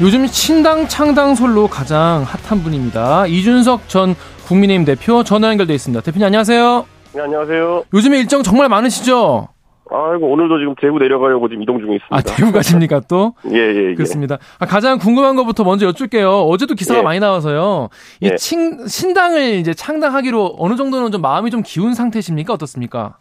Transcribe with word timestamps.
요즘 0.00 0.26
신당 0.26 0.88
창당 0.88 1.34
솔로 1.34 1.66
가장 1.68 2.22
핫한 2.22 2.62
분입니다. 2.62 3.26
이준석 3.26 3.86
전 3.86 4.14
국민의힘 4.46 4.86
대표 4.86 5.22
전화 5.22 5.48
연결돼 5.48 5.74
있습니다. 5.74 6.00
대표님 6.02 6.24
안녕하세요. 6.26 6.86
네, 7.12 7.20
안녕하세요. 7.20 7.84
요즘에 7.92 8.18
일정 8.18 8.42
정말 8.42 8.70
많으시죠? 8.70 9.48
아이고, 9.92 10.30
오늘도 10.30 10.58
지금 10.60 10.74
대구 10.80 10.98
내려가려고 10.98 11.48
지금 11.48 11.62
이동 11.62 11.80
중에 11.80 11.96
있습니다. 11.96 12.16
아, 12.16 12.22
대구 12.22 12.50
가십니까 12.52 13.00
또? 13.08 13.34
예, 13.52 13.58
예, 13.58 13.90
예. 13.90 13.94
그렇습니다. 13.94 14.38
아, 14.58 14.64
가장 14.64 14.98
궁금한 14.98 15.36
것부터 15.36 15.64
먼저 15.64 15.84
여쭐게요. 15.86 16.30
어제도 16.44 16.74
기사가 16.74 17.00
예. 17.00 17.02
많이 17.02 17.20
나와서요. 17.20 17.88
이 18.20 18.30
예. 18.30 18.36
친, 18.36 18.86
신당을 18.86 19.56
이제 19.56 19.74
창당하기로 19.74 20.56
어느 20.58 20.76
정도는 20.76 21.10
좀 21.10 21.20
마음이 21.20 21.50
좀 21.50 21.62
기운 21.62 21.92
상태십니까? 21.94 22.54
어떻습니까? 22.54 23.18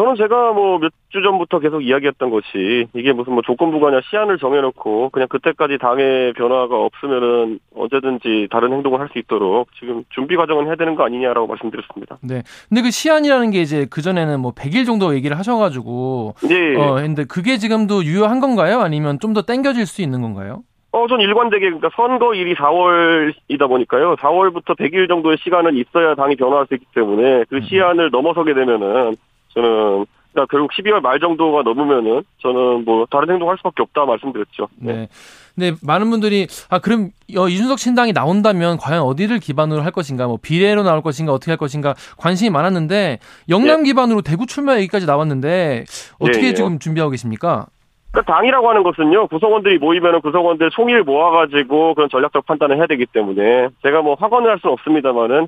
저는 0.00 0.16
제가 0.16 0.52
뭐 0.52 0.78
몇 0.78 0.92
주 1.10 1.20
전부터 1.22 1.58
계속 1.58 1.80
이야기했던 1.82 2.30
것이 2.30 2.86
이게 2.94 3.12
무슨 3.12 3.32
뭐 3.32 3.42
조건부가 3.42 3.88
아니라 3.88 4.00
시한을 4.08 4.38
정해놓고 4.38 5.10
그냥 5.10 5.26
그때까지 5.28 5.76
당의 5.78 6.32
변화가 6.34 6.76
없으면은 6.76 7.58
언제든지 7.74 8.46
다른 8.50 8.72
행동을 8.72 9.00
할 9.00 9.08
수 9.12 9.18
있도록 9.18 9.68
지금 9.78 10.04
준비 10.10 10.36
과정은 10.36 10.66
해야 10.68 10.76
되는 10.76 10.94
거 10.94 11.04
아니냐라고 11.04 11.48
말씀드렸습니다. 11.48 12.18
네. 12.22 12.42
근데 12.68 12.82
그 12.82 12.92
시한이라는 12.92 13.50
게 13.50 13.60
이제 13.60 13.86
그 13.90 14.02
전에는 14.02 14.38
뭐 14.38 14.52
100일 14.52 14.86
정도 14.86 15.16
얘기를 15.16 15.36
하셔가지고, 15.36 16.34
예. 16.48 16.76
어, 16.76 16.94
근데 16.94 17.24
그게 17.24 17.58
지금도 17.58 18.04
유효한 18.04 18.38
건가요? 18.38 18.78
아니면 18.80 19.18
좀 19.18 19.34
더 19.34 19.42
땡겨질 19.42 19.86
수 19.86 20.00
있는 20.02 20.22
건가요? 20.22 20.62
어, 20.92 21.06
전 21.08 21.20
일관되게, 21.20 21.66
그러니까 21.66 21.90
선거일이 21.96 22.54
4월이다 22.54 23.68
보니까요. 23.68 24.14
4월부터 24.16 24.76
100일 24.78 25.08
정도의 25.08 25.38
시간은 25.42 25.76
있어야 25.76 26.14
당이 26.14 26.36
변화할 26.36 26.66
수 26.68 26.74
있기 26.74 26.86
때문에 26.94 27.44
그 27.48 27.60
시한을 27.62 28.10
넘어서게 28.10 28.54
되면은 28.54 29.16
저는, 29.54 30.06
그러니까 30.32 30.46
결국 30.50 30.70
12월 30.72 31.00
말 31.00 31.18
정도가 31.18 31.62
넘으면은 31.62 32.22
저는 32.38 32.84
뭐 32.84 33.06
다른 33.10 33.30
행동할 33.30 33.56
수밖에 33.58 33.82
없다 33.82 34.04
말씀드렸죠. 34.04 34.68
네. 34.76 35.08
근데 35.54 35.76
많은 35.82 36.08
분들이 36.10 36.46
아 36.68 36.78
그럼 36.78 37.10
어, 37.36 37.48
이준석 37.48 37.78
신당이 37.78 38.12
나온다면 38.12 38.78
과연 38.78 39.02
어디를 39.02 39.40
기반으로 39.40 39.82
할 39.82 39.90
것인가, 39.90 40.26
뭐 40.26 40.38
비례로 40.40 40.84
나올 40.84 41.02
것인가, 41.02 41.32
어떻게 41.32 41.50
할 41.50 41.58
것인가 41.58 41.94
관심이 42.16 42.50
많았는데 42.50 43.18
영남 43.48 43.82
기반으로 43.82 44.22
대구 44.22 44.46
출마 44.46 44.76
얘기까지 44.78 45.06
나왔는데 45.06 45.84
어떻게 46.20 46.44
예, 46.44 46.48
예. 46.48 46.54
지금 46.54 46.78
준비하고 46.78 47.10
계십니까? 47.10 47.66
그러니까 48.12 48.32
당이라고 48.32 48.68
하는 48.68 48.82
것은요, 48.82 49.28
구성원들이 49.28 49.78
모이면은 49.78 50.20
구성원들 50.20 50.70
총의를 50.70 51.04
모아가지고 51.04 51.94
그런 51.94 52.08
전략적 52.08 52.44
판단을 52.46 52.76
해야 52.76 52.86
되기 52.86 53.06
때문에 53.06 53.68
제가 53.82 54.02
뭐 54.02 54.16
확언을 54.18 54.50
할 54.50 54.58
수는 54.58 54.72
없습니다만은 54.72 55.46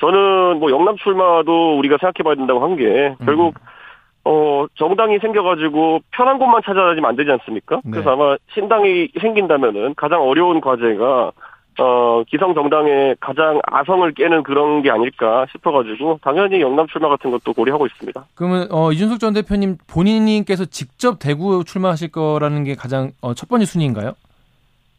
저는 0.00 0.58
뭐 0.60 0.70
영남 0.70 0.96
출마도 0.96 1.78
우리가 1.78 1.98
생각해봐야 2.00 2.34
된다고 2.36 2.60
한 2.62 2.76
게 2.76 3.14
결국 3.24 3.54
어 4.24 4.66
정당이 4.76 5.18
생겨가지고 5.18 6.00
편한 6.12 6.38
곳만 6.38 6.62
찾아다니면 6.64 7.08
안 7.08 7.16
되지 7.16 7.30
않습니까? 7.32 7.76
네. 7.84 7.90
그래서 7.92 8.12
아마 8.12 8.36
신당이 8.54 9.08
생긴다면은 9.20 9.94
가장 9.96 10.22
어려운 10.22 10.60
과제가 10.60 11.32
어 11.78 12.22
기성 12.28 12.52
정당의 12.54 13.16
가장 13.20 13.60
아성을 13.64 14.12
깨는 14.12 14.42
그런 14.42 14.82
게 14.82 14.90
아닐까 14.90 15.46
싶어가지고 15.52 16.18
당연히 16.22 16.60
영남 16.60 16.86
출마 16.88 17.08
같은 17.08 17.30
것도 17.30 17.54
고려하고 17.54 17.86
있습니다. 17.86 18.22
그러면 18.34 18.68
어, 18.70 18.92
이준석 18.92 19.18
전 19.20 19.32
대표님 19.32 19.78
본인께서 19.86 20.66
직접 20.66 21.18
대구 21.18 21.64
출마하실 21.64 22.12
거라는 22.12 22.64
게 22.64 22.74
가장 22.74 23.12
어, 23.22 23.32
첫 23.32 23.48
번째 23.48 23.64
순위인가요? 23.64 24.12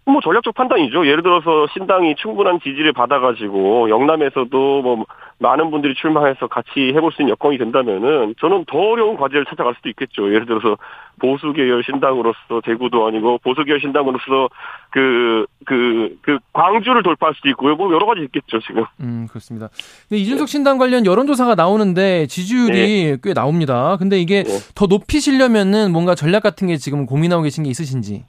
뭐 0.06 0.20
전략적 0.22 0.56
판단이죠. 0.56 1.06
예를 1.06 1.24
들어서 1.24 1.68
신당이 1.74 2.16
충분한 2.16 2.60
지지를 2.62 2.92
받아가지고 2.94 3.90
영남에서도 3.90 4.82
뭐 4.82 5.06
많은 5.38 5.72
분들이 5.72 5.96
출마해서 5.96 6.48
같이 6.48 6.92
해볼 6.96 7.12
수 7.12 7.22
있는 7.22 7.32
여건이 7.32 7.58
된다면은 7.58 8.36
저는 8.40 8.66
더 8.68 8.78
어려운 8.78 9.16
과제를 9.18 9.46
찾아갈 9.46 9.74
수도 9.76 9.90
있겠죠. 9.90 10.34
예를 10.34 10.46
들어서 10.46 10.78
보수 11.20 11.54
계열 11.54 11.84
신당으로서 11.84 12.62
대구도 12.64 13.08
아니고 13.08 13.40
보수 13.44 13.64
계열 13.64 13.80
신당으로서 13.80 14.50
그 14.92 15.46
그 15.66 16.10
그 16.22 16.40
광주를 16.54 17.04
돌파할 17.04 17.36
수도 17.36 17.50
있고요. 17.50 17.76
뭐 17.76 17.94
여러 17.94 18.06
가지 18.06 18.22
있겠죠 18.22 18.60
지금. 18.60 18.84
음 19.00 19.28
그렇습니다. 19.30 19.70
근데 20.10 20.22
이준석 20.22 20.48
신당 20.48 20.78
관련 20.78 21.06
여론조사가 21.06 21.56
나오는데 21.56 22.28
지지율이 22.28 23.18
꽤 23.24 23.34
나옵니다. 23.34 23.98
근데 23.98 24.20
이게 24.20 24.44
네. 24.44 24.52
더 24.76 24.88
높이시려면은 24.88 25.92
뭔가 25.92 26.16
전략 26.16 26.44
같은 26.44 26.68
게 26.68 26.78
지금 26.78 27.06
고민하고 27.06 27.44
계신 27.44 27.64
게 27.64 27.70
있으신지? 27.70 28.26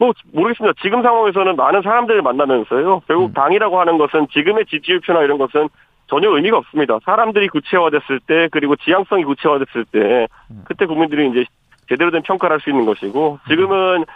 뭐 0.00 0.14
모르겠습니다. 0.32 0.80
지금 0.82 1.02
상황에서는 1.02 1.56
많은 1.56 1.82
사람들을 1.82 2.22
만나면서요. 2.22 3.02
결국 3.06 3.26
음. 3.26 3.32
당이라고 3.34 3.78
하는 3.78 3.98
것은 3.98 4.28
지금의 4.32 4.64
지지율표나 4.64 5.22
이런 5.22 5.36
것은 5.36 5.68
전혀 6.06 6.30
의미가 6.30 6.56
없습니다. 6.56 6.98
사람들이 7.04 7.48
구체화됐을 7.48 8.20
때 8.26 8.48
그리고 8.50 8.76
지향성이 8.76 9.24
구체화됐을 9.24 9.84
때 9.92 10.26
음. 10.50 10.62
그때 10.64 10.86
국민들이 10.86 11.28
이제 11.28 11.44
제대로 11.88 12.10
된 12.10 12.22
평가를 12.22 12.54
할 12.54 12.60
수 12.60 12.70
있는 12.70 12.86
것이고 12.86 13.40
지금은 13.46 14.06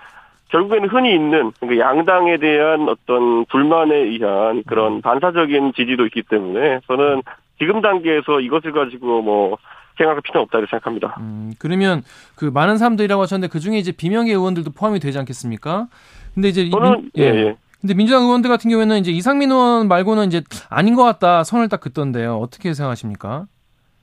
결국에는 0.49 0.89
흔히 0.89 1.15
있는 1.15 1.53
그 1.61 1.79
양당에 1.79 2.39
대한 2.39 2.89
어떤 2.89 3.45
불만에 3.47 3.95
의한 3.95 4.63
그런 4.67 5.03
반사적인 5.03 5.75
지지도 5.75 6.07
있기 6.07 6.23
때문에 6.23 6.81
저는 6.87 7.23
지금 7.59 7.83
단계에서 7.83 8.41
이것을 8.41 8.73
가지고 8.73 9.21
뭐 9.21 9.59
생각할 9.97 10.21
필요는 10.23 10.45
없다 10.45 10.61
고 10.61 10.67
생각합니다. 10.67 11.17
음, 11.21 11.53
그러면 11.59 12.03
그 12.37 12.47
많은 12.47 12.79
사람들이라고 12.79 13.23
하셨는데 13.23 13.51
그 13.53 13.61
중에 13.61 13.79
이제 13.79 13.93
비명계 13.93 14.33
의원들도 14.33 14.73
포함이 14.73 15.01
되지 15.01 15.19
않겠습니까? 15.19 15.87
근데 16.35 16.49
이제 16.49 16.63
이 16.63 16.71
저는 16.71 16.91
민- 16.93 17.11
예, 17.19 17.23
예. 17.25 17.57
근데 17.81 17.95
민주당 17.95 18.23
의원들 18.25 18.49
같은 18.51 18.71
경우에는 18.71 18.99
이제 18.99 19.11
이상민 19.11 19.51
의원 19.53 19.89
말고는 19.89 20.27
이제 20.29 20.43
아닌 20.71 20.95
것 20.95 21.05
같다 21.05 21.45
선을 21.45 21.69
딱 21.69 21.81
긋던데요. 21.81 22.37
어떻게 22.39 22.73
생각하십니까? 22.75 23.47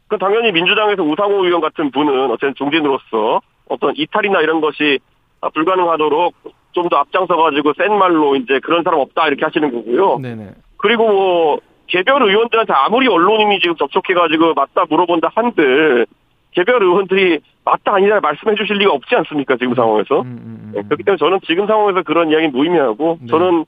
그 0.08 0.18
당연히 0.18 0.52
민주당에서 0.52 1.04
우상호 1.04 1.46
의원 1.46 1.62
같은 1.62 1.90
분은 1.92 2.30
어쨌든 2.32 2.54
중진으로서 2.56 3.42
어떤 3.70 3.94
이탈이나 3.96 4.42
이런 4.42 4.62
것이 4.62 5.00
아, 5.42 5.50
불가능하도록 5.50 6.36
좀 6.74 6.88
더 6.90 6.96
앞장서 6.98 7.36
가지고 7.36 7.74
센 7.78 7.94
말로 7.98 8.36
이제 8.38 8.60
그런 8.64 8.82
사람 8.84 9.02
없다 9.02 9.28
이렇게 9.28 9.44
하시는 9.44 9.72
거고요. 9.74 10.20
네네. 10.20 10.52
그리고 10.78 11.06
뭐 11.12 11.60
개별 11.92 12.24
의원들한테 12.24 12.72
아무리 12.74 13.08
언론인이 13.08 13.60
지금 13.60 13.76
접촉해가지고 13.76 14.54
맞다 14.54 14.86
물어본다 14.90 15.32
한들 15.36 16.08
개별 16.52 16.82
의원들이 16.82 17.40
맞다 17.66 17.96
아니다 17.96 18.20
말씀해 18.22 18.56
주실 18.56 18.78
리가 18.78 18.92
없지 18.94 19.14
않습니까 19.16 19.58
지금 19.58 19.76
상황에서. 19.76 20.22
음, 20.22 20.26
음, 20.26 20.60
음. 20.64 20.72
네, 20.74 20.82
그렇기 20.84 21.04
때문에 21.04 21.18
저는 21.18 21.40
지금 21.46 21.68
상황에서 21.68 22.02
그런 22.04 22.32
이야기는 22.32 22.52
무의미하고 22.54 23.20
네. 23.22 23.28
저는 23.28 23.66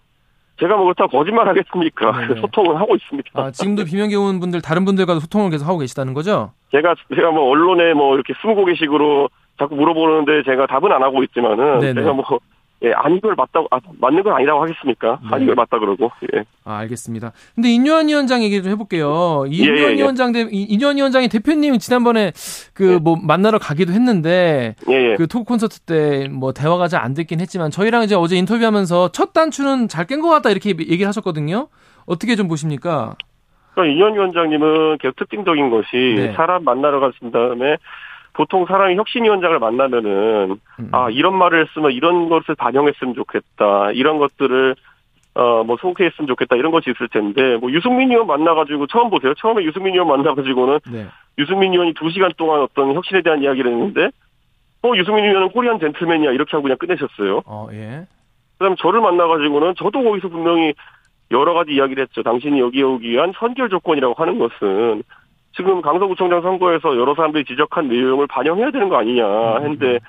제가 0.59 0.78
뭐 0.78 0.85
그렇다고 0.85 1.17
거짓말 1.17 1.47
하겠습니까? 1.50 2.11
네네. 2.28 2.39
소통을 2.41 2.79
하고 2.79 2.95
있습니다. 2.95 3.29
아, 3.34 3.51
지금도 3.51 3.84
비명계 3.84 4.16
의원분들 4.16 4.61
다른 4.61 4.85
분들과도 4.85 5.19
소통을 5.19 5.50
계속 5.50 5.67
하고 5.67 5.79
계시다는 5.79 6.13
거죠? 6.13 6.51
제가 6.72 6.95
제가 7.13 7.31
뭐 7.31 7.50
언론에 7.50 7.94
뭐 7.94 8.16
이렇게 8.16 8.34
스무고개식으로 8.41 9.29
자꾸 9.59 9.75
물어보는데 9.75 10.44
제가 10.44 10.67
답은 10.67 10.91
안 10.91 11.03
하고 11.03 11.23
있지만은 11.23 11.79
네네. 11.79 12.01
제가 12.01 12.13
뭐 12.13 12.23
예, 12.84 12.92
아닌 12.94 13.22
걸 13.22 13.34
맞다고 13.36 13.68
아, 13.72 13.80
맞는 14.00 14.24
건 14.24 14.34
아니라고 14.34 14.62
하겠습니까? 14.64 15.20
네. 15.24 15.28
아닌 15.32 15.46
걸 15.48 15.56
맞다 15.56 15.80
그러고 15.80 16.12
예. 16.36 16.44
아, 16.66 16.80
알겠습니다. 16.80 17.32
근데 17.56 17.70
인유한 17.70 18.10
위원장 18.10 18.44
얘기 18.44 18.62
좀 18.62 18.72
해볼게요. 18.74 19.46
인유한 19.48 19.78
예, 19.78 19.84
예. 19.92 19.94
위원장 19.96 20.32
대, 20.34 20.42
이- 20.52 20.64
인유한 20.70 20.98
위원장이 20.98 21.30
대표님 21.30 21.78
지난번에 21.80 22.34
그 22.74 23.00
뭐 23.02 23.16
만나러 23.22 23.58
가기도 23.58 23.94
했는데 23.94 24.76
예, 24.90 25.12
예. 25.12 25.16
그 25.16 25.28
토크 25.28 25.46
콘서트 25.46 25.80
때 25.82 26.28
뭐 26.30 26.52
대화가 26.54 26.88
잘 26.90 27.02
안 27.04 27.14
됐긴 27.14 27.40
했지만 27.42 27.72
저희랑 27.72 28.04
이제 28.04 28.16
어제 28.16 28.36
인터뷰하면서 28.36 29.12
첫 29.14 29.32
단추는 29.34 29.88
잘 29.88 30.06
깬 30.06 30.22
것 30.22 30.30
같다 30.30 30.50
이렇게 30.50 30.70
얘기를 30.72 31.08
하셨거든요. 31.08 31.68
어떻게 32.06 32.36
좀 32.36 32.48
보십니까? 32.50 33.16
그러니까 33.74 33.96
이현 33.96 34.14
위원장님은 34.14 34.98
계속 35.00 35.16
특징적인 35.16 35.70
것이 35.70 35.88
네. 36.18 36.34
사람 36.34 36.64
만나러 36.66 37.00
가신 37.00 37.32
다음에 37.32 37.78
보통 38.34 38.66
사람이 38.66 38.96
혁신위원장을 38.96 39.58
만나면은 39.60 40.58
음. 40.80 40.90
아 40.92 41.10
이런 41.10 41.38
말을 41.38 41.66
했으면 41.66 41.92
이런 41.92 42.30
것을 42.30 42.56
반영했으면 42.56 43.14
좋겠다 43.14 43.92
이런 43.92 44.18
것들을 44.18 44.76
어뭐 45.36 45.78
소개했으면 45.80 46.28
좋겠다 46.28 46.56
이런 46.56 46.72
것이 46.72 46.92
있을 46.92 47.08
텐데 47.10 47.58
뭐 47.58 47.72
유승민 47.72 48.12
의원 48.12 48.28
만나가지고 48.28 48.88
처음 48.88 49.09
보세요 49.09 49.34
처음에 49.35 49.64
유승민 49.64 49.94
의원 49.94 50.08
만나가지고는 50.08 50.80
네. 50.91 51.08
유승민 51.38 51.74
의원이 51.74 51.94
두 51.94 52.09
시간 52.12 52.32
동안 52.38 52.62
어떤 52.62 52.94
혁신에 52.94 53.22
대한 53.22 53.41
이야기를 53.41 53.72
했는데 53.72 54.09
어 54.84 54.91
유승민 54.96 55.26
의원은 55.26 55.50
코리안 55.50 55.79
젠틀맨이야 55.79 56.32
이렇게 56.32 56.52
하고 56.52 56.64
그냥 56.64 56.78
끝내셨어요. 56.78 57.41
어, 57.46 57.68
예. 57.72 58.06
그다음 58.58 58.76
저를 58.76 59.02
만나가지고는 59.02 59.74
저도 59.78 60.03
거기서 60.03 60.28
분명히 60.29 60.74
여러 61.32 61.53
가지 61.53 61.72
이야기를 61.72 62.03
했죠. 62.03 62.22
당신이 62.22 62.59
여기에 62.59 62.84
오기 62.84 63.09
위한 63.09 63.34
선결 63.38 63.70
조건이라고 63.70 64.14
하는 64.16 64.40
것은 64.40 65.03
지금 65.55 65.82
강서구청장 65.82 66.41
선거에서 66.41 66.97
여러 66.97 67.14
사람들이 67.16 67.46
지적한 67.46 67.88
내용을 67.88 68.28
반영해야 68.28 68.72
되는 68.72 68.90
거 68.90 68.97
아니냐 68.97 69.59
했는데 69.59 70.00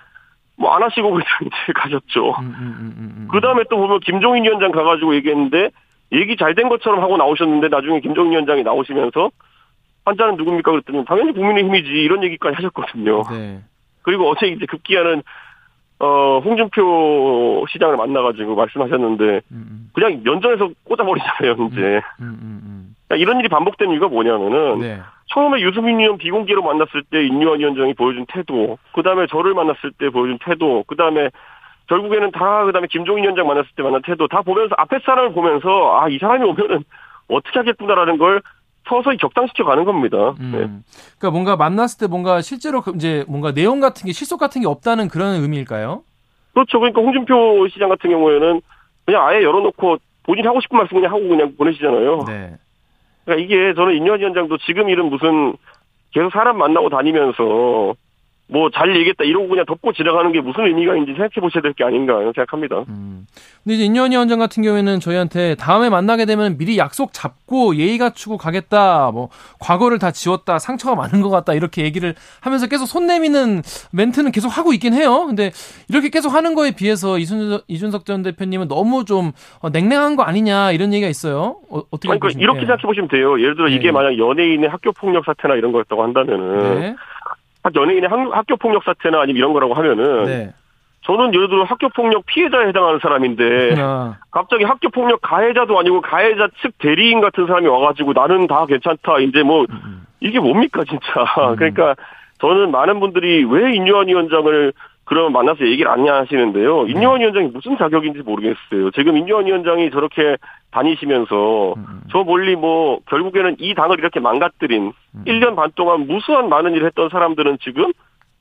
뭐 0.57 0.75
안 0.75 0.83
하시고 0.83 1.11
그냥 1.11 1.27
이제 1.43 1.73
가셨죠. 1.75 2.31
음, 2.41 2.45
음, 2.45 2.55
음, 2.61 2.95
음, 2.97 3.15
음. 3.19 3.29
그 3.31 3.41
다음에 3.41 3.65
또 3.71 3.77
보면 3.77 4.01
김종인 4.01 4.45
위원장 4.45 4.71
가가지고 4.71 5.15
얘기했는데 5.17 5.71
얘기 6.13 6.37
잘 6.37 6.55
된 6.55 6.69
것처럼 6.69 7.03
하고 7.03 7.17
나오셨는데 7.17 7.69
나중에 7.69 8.01
김종인 8.01 8.33
위원장이 8.33 8.63
나오시면서 8.63 9.31
환자는 10.05 10.37
누굽니까 10.37 10.71
그랬더니 10.71 11.05
당연히 11.07 11.33
국민의힘이지 11.33 11.89
이런 11.91 12.23
얘기까지 12.25 12.57
하셨거든요. 12.57 13.23
네. 13.31 13.61
그리고 14.03 14.29
어제 14.31 14.47
이제 14.47 14.67
급기야는 14.67 15.23
어 16.05 16.39
홍준표 16.45 17.65
시장을 17.71 17.97
만나가지고 17.97 18.55
말씀하셨는데 18.55 19.25
음, 19.25 19.41
음, 19.53 19.91
그냥 19.95 20.21
면전에서 20.23 20.69
꽂아버리잖아요 20.85 21.53
이제 21.71 22.01
음, 22.21 22.39
음, 22.43 22.61
음. 22.63 22.95
그러니까 23.09 23.23
이런 23.23 23.41
일이 23.41 23.49
반복된 23.49 23.91
이유가 23.91 24.09
뭐냐면은 24.09 24.81
네. 24.81 25.01
처음에 25.33 25.63
유승민 25.63 26.01
의원 26.01 26.19
비공개로 26.19 26.63
만났을 26.63 27.03
때 27.11 27.25
인유한 27.25 27.59
위원장이 27.61 27.95
보여준 27.95 28.27
태도 28.29 28.79
그 28.93 29.03
다음에 29.03 29.27
저를 29.29 29.55
만났을 29.55 29.93
때 29.99 30.11
보여준 30.11 30.39
태도 30.45 30.85
그 30.87 30.97
다음에 30.97 31.31
결국에는 31.89 32.31
다 32.33 32.65
그 32.67 32.73
다음에 32.73 32.87
김종인 32.91 33.25
위원장 33.25 33.47
만났을 33.47 33.71
때 33.77 33.83
만난 33.83 34.03
태도 34.03 34.29
다 34.29 34.43
보면서 34.43 34.75
앞에 34.77 34.99
사람을 35.05 35.33
보면서 35.33 36.01
아 36.01 36.09
이 36.09 36.19
사람이 36.19 36.45
오면은 36.45 36.85
어떻게 37.29 37.59
하겠구나라는 37.61 38.19
걸 38.19 38.43
서서히 38.89 39.17
격상시켜 39.17 39.65
가는 39.65 39.85
겁니다. 39.85 40.35
음. 40.41 40.53
네. 40.53 40.59
그러니까 41.19 41.31
뭔가 41.31 41.57
만났을 41.57 41.99
때 41.99 42.07
뭔가 42.07 42.41
실제로 42.41 42.81
그 42.81 42.93
이제 42.95 43.25
뭔가 43.29 43.53
내용 43.53 43.81
같은 43.81 44.07
게 44.07 44.13
실속 44.13 44.39
같은 44.39 44.61
게 44.61 44.67
없다는 44.67 45.09
그런 45.09 45.43
의미일까요? 45.43 46.03
그렇죠. 46.53 46.79
그러니까 46.79 47.01
홍준표 47.01 47.67
시장 47.69 47.89
같은 47.89 48.11
경우에는 48.11 48.61
그냥 49.05 49.27
아예 49.27 49.43
열어놓고 49.43 49.99
본인 50.25 50.47
하고 50.47 50.61
싶은 50.61 50.79
말씀 50.79 50.97
그냥 50.97 51.13
하고 51.13 51.29
그냥 51.29 51.55
보내시잖아요. 51.57 52.25
네. 52.27 52.57
그러니까 53.25 53.45
이게 53.45 53.75
저는 53.75 53.95
인현 53.97 54.21
위원장도 54.21 54.59
지금 54.59 54.89
일은 54.89 55.07
무슨 55.07 55.55
계속 56.13 56.31
사람 56.31 56.59
만나고 56.59 56.91
다니면서 56.91 57.95
뭐 58.47 58.69
잘 58.71 58.95
얘기했다 58.95 59.25
이러고 59.25 59.49
그냥 59.49 59.65
덮고 59.67 59.93
지나가는 59.95 60.31
게 60.33 60.41
무슨 60.41 60.67
의미가 60.67 60.93
있는지 60.95 61.13
생각해 61.13 61.41
보셔야 61.41 61.63
될 61.63 61.73
게 61.75 61.83
아닌가 61.83 62.19
생각합니다. 62.35 62.85
음. 62.89 63.27
근데 63.65 63.77
이제 63.77 63.85
인현 63.85 64.11
위원장 64.13 64.39
같은 64.39 64.63
경우에는 64.63 65.01
저희한테 65.01 65.55
다음에 65.55 65.89
만나게 65.89 66.27
되면 66.27 66.59
미리 66.59 66.77
약속 66.77 67.13
잡고 67.15 67.77
예의 67.77 67.97
갖추고 67.99 68.37
가겠다. 68.37 69.11
뭐 69.13 69.31
과거를 69.61 69.99
다 69.99 70.11
지웠다. 70.11 70.59
상처가 70.59 70.95
많은 70.95 71.23
것 71.23 71.31
같다. 71.31 71.55
이렇게 71.55 71.83
얘기를 71.83 72.15
하면서 72.41 72.67
계속 72.69 72.85
손 72.87 73.07
내미는 73.07 73.63
멘트는 73.93 74.31
계속 74.31 74.49
하고 74.57 74.75
있긴 74.75 74.93
해요. 74.93 75.25
근데 75.27 75.51
이렇게 75.89 76.11
계속 76.11 76.35
하는 76.35 76.55
거에 76.55 76.73
비해서 76.73 77.19
이준석, 77.19 77.65
이준석 77.67 78.05
전 78.05 78.23
대표님은 78.23 78.69
너무 78.69 79.07
좀 79.07 79.33
어, 79.61 79.71
냉랭한 79.71 80.17
거 80.17 80.23
아니냐 80.23 80.73
이런 80.73 80.93
얘기가 80.93 81.09
있어요. 81.09 81.57
어, 81.71 81.81
떻게 81.91 82.09
그러니까 82.09 82.29
이렇게 82.39 82.61
생각해 82.61 82.83
보시면 82.83 83.09
돼요. 83.09 83.41
예를 83.41 83.57
들어 83.57 83.69
네. 83.69 83.75
이게 83.77 83.91
만약 83.91 84.19
연예인의 84.19 84.69
학교 84.69 84.93
폭력 84.93 85.25
사태나 85.25 85.55
이런 85.55 85.73
거였다고 85.73 86.03
한다면은 86.03 86.81
네. 86.81 86.95
연예인의 87.75 88.09
학- 88.11 88.37
학교 88.37 88.57
폭력 88.57 88.85
사태나 88.85 89.21
아니면 89.21 89.37
이런 89.39 89.53
거라고 89.53 89.75
하면은 89.75 90.25
네. 90.25 90.53
저는 91.03 91.35
예를 91.35 91.49
들어 91.49 91.65
학교 91.65 91.89
폭력 91.91 92.25
피해자에 92.27 92.69
해당하는 92.69 92.99
사람인데 93.01 93.75
아, 93.79 94.17
갑자기 94.31 94.65
학교 94.65 94.89
폭력 94.89 95.21
가해자도 95.21 95.79
아니고 95.79 96.01
가해자 96.01 96.49
측 96.63 96.79
대리인 96.79 97.21
같은 97.21 97.47
사람이 97.47 97.67
와가지고 97.67 98.15
나는 98.15 98.47
다 98.47 98.65
괜찮다 98.67 99.19
이제 99.19 99.43
뭐 99.43 99.67
음, 99.69 100.07
이게 100.21 100.41
뭡니까 100.41 100.83
진짜 100.89 101.05
음. 101.51 101.57
그러니까 101.57 101.95
저는 102.41 102.71
많은 102.71 103.01
분들이 103.01 103.45
왜 103.45 103.75
인유한 103.75 104.09
위원장을 104.09 104.73
그러면 105.05 105.33
만나서 105.33 105.67
얘기를 105.67 105.91
안 105.91 106.07
하시는데요 106.09 106.85
네. 106.85 106.93
인유한 106.93 107.21
위원장이 107.21 107.49
무슨 107.49 107.77
자격인지 107.77 108.23
모르겠어요 108.23 108.91
지금 108.93 109.17
인유한 109.17 109.47
위원장이 109.47 109.91
저렇게 109.91 110.37
다니시면서 110.71 111.75
음, 111.75 111.85
음, 111.89 112.01
저 112.11 112.25
멀리 112.25 112.57
뭐 112.57 112.99
결국에는 113.07 113.57
이 113.59 113.75
당을 113.75 113.99
이렇게 113.99 114.21
망가뜨린 114.21 114.93
음. 115.15 115.25
1년 115.27 115.55
반 115.57 115.71
동안 115.75 116.07
무수한 116.07 116.49
많은 116.49 116.75
일을 116.75 116.87
했던 116.87 117.09
사람들은 117.11 117.59
지금 117.63 117.93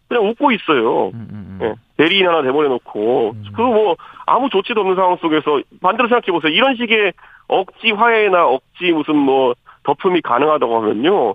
그냥 0.09 0.27
웃고 0.29 0.51
있어요. 0.51 1.07
음, 1.07 1.27
음, 1.31 1.31
음. 1.31 1.59
예, 1.61 1.73
대리인 1.97 2.27
하나 2.27 2.41
내보내놓고 2.41 3.31
음. 3.35 3.43
그뭐 3.55 3.95
아무 4.25 4.49
조치도 4.49 4.81
없는 4.81 4.95
상황 4.95 5.17
속에서 5.17 5.61
반대로 5.81 6.07
생각해 6.09 6.31
보세요. 6.31 6.51
이런 6.51 6.75
식의 6.75 7.13
억지 7.47 7.91
화해나 7.91 8.45
억지 8.45 8.91
무슨 8.91 9.15
뭐 9.15 9.53
덮음이 9.83 10.21
가능하다고 10.21 10.81
하면요. 10.81 11.33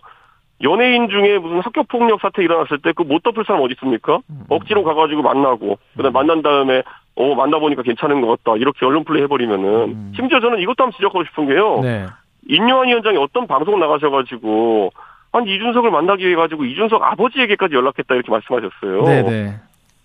연예인 0.63 1.09
중에 1.09 1.39
무슨 1.39 1.61
학교 1.61 1.83
폭력 1.85 2.21
사태 2.21 2.43
일어났을 2.43 2.79
때 2.79 2.93
그 2.93 3.05
못 3.05 3.23
덮을 3.23 3.45
사람 3.47 3.63
어디 3.63 3.75
있습니까? 3.75 4.19
음. 4.31 4.43
억지로 4.49 4.83
가가지고 4.83 5.23
만나고 5.23 5.79
그다음 5.97 6.13
만난 6.13 6.43
다음에 6.43 6.83
어 7.15 7.35
만나보니까 7.35 7.83
괜찮은 7.83 8.21
것 8.21 8.43
같다 8.43 8.57
이렇게 8.57 8.85
언론 8.87 9.05
플레이 9.05 9.23
해버리면은 9.23 9.67
음. 9.69 10.13
심지어 10.17 10.41
저는 10.41 10.59
이것도 10.61 10.83
한번 10.85 10.93
지적하고 10.97 11.25
싶은 11.25 11.47
게요. 11.49 11.81
네. 11.83 12.07
인요한 12.49 12.89
위원장이 12.89 13.17
어떤 13.19 13.47
방송 13.47 13.79
나가셔가지고 13.79 14.91
아니 15.33 15.55
이준석을 15.55 15.91
만나기 15.91 16.25
위해 16.27 16.35
가지고 16.37 16.65
이준석 16.65 17.03
아버지에게까지 17.03 17.75
연락했다 17.75 18.15
이렇게 18.15 18.31
말씀하셨어요. 18.31 19.03
네, 19.03 19.23
네. 19.23 19.55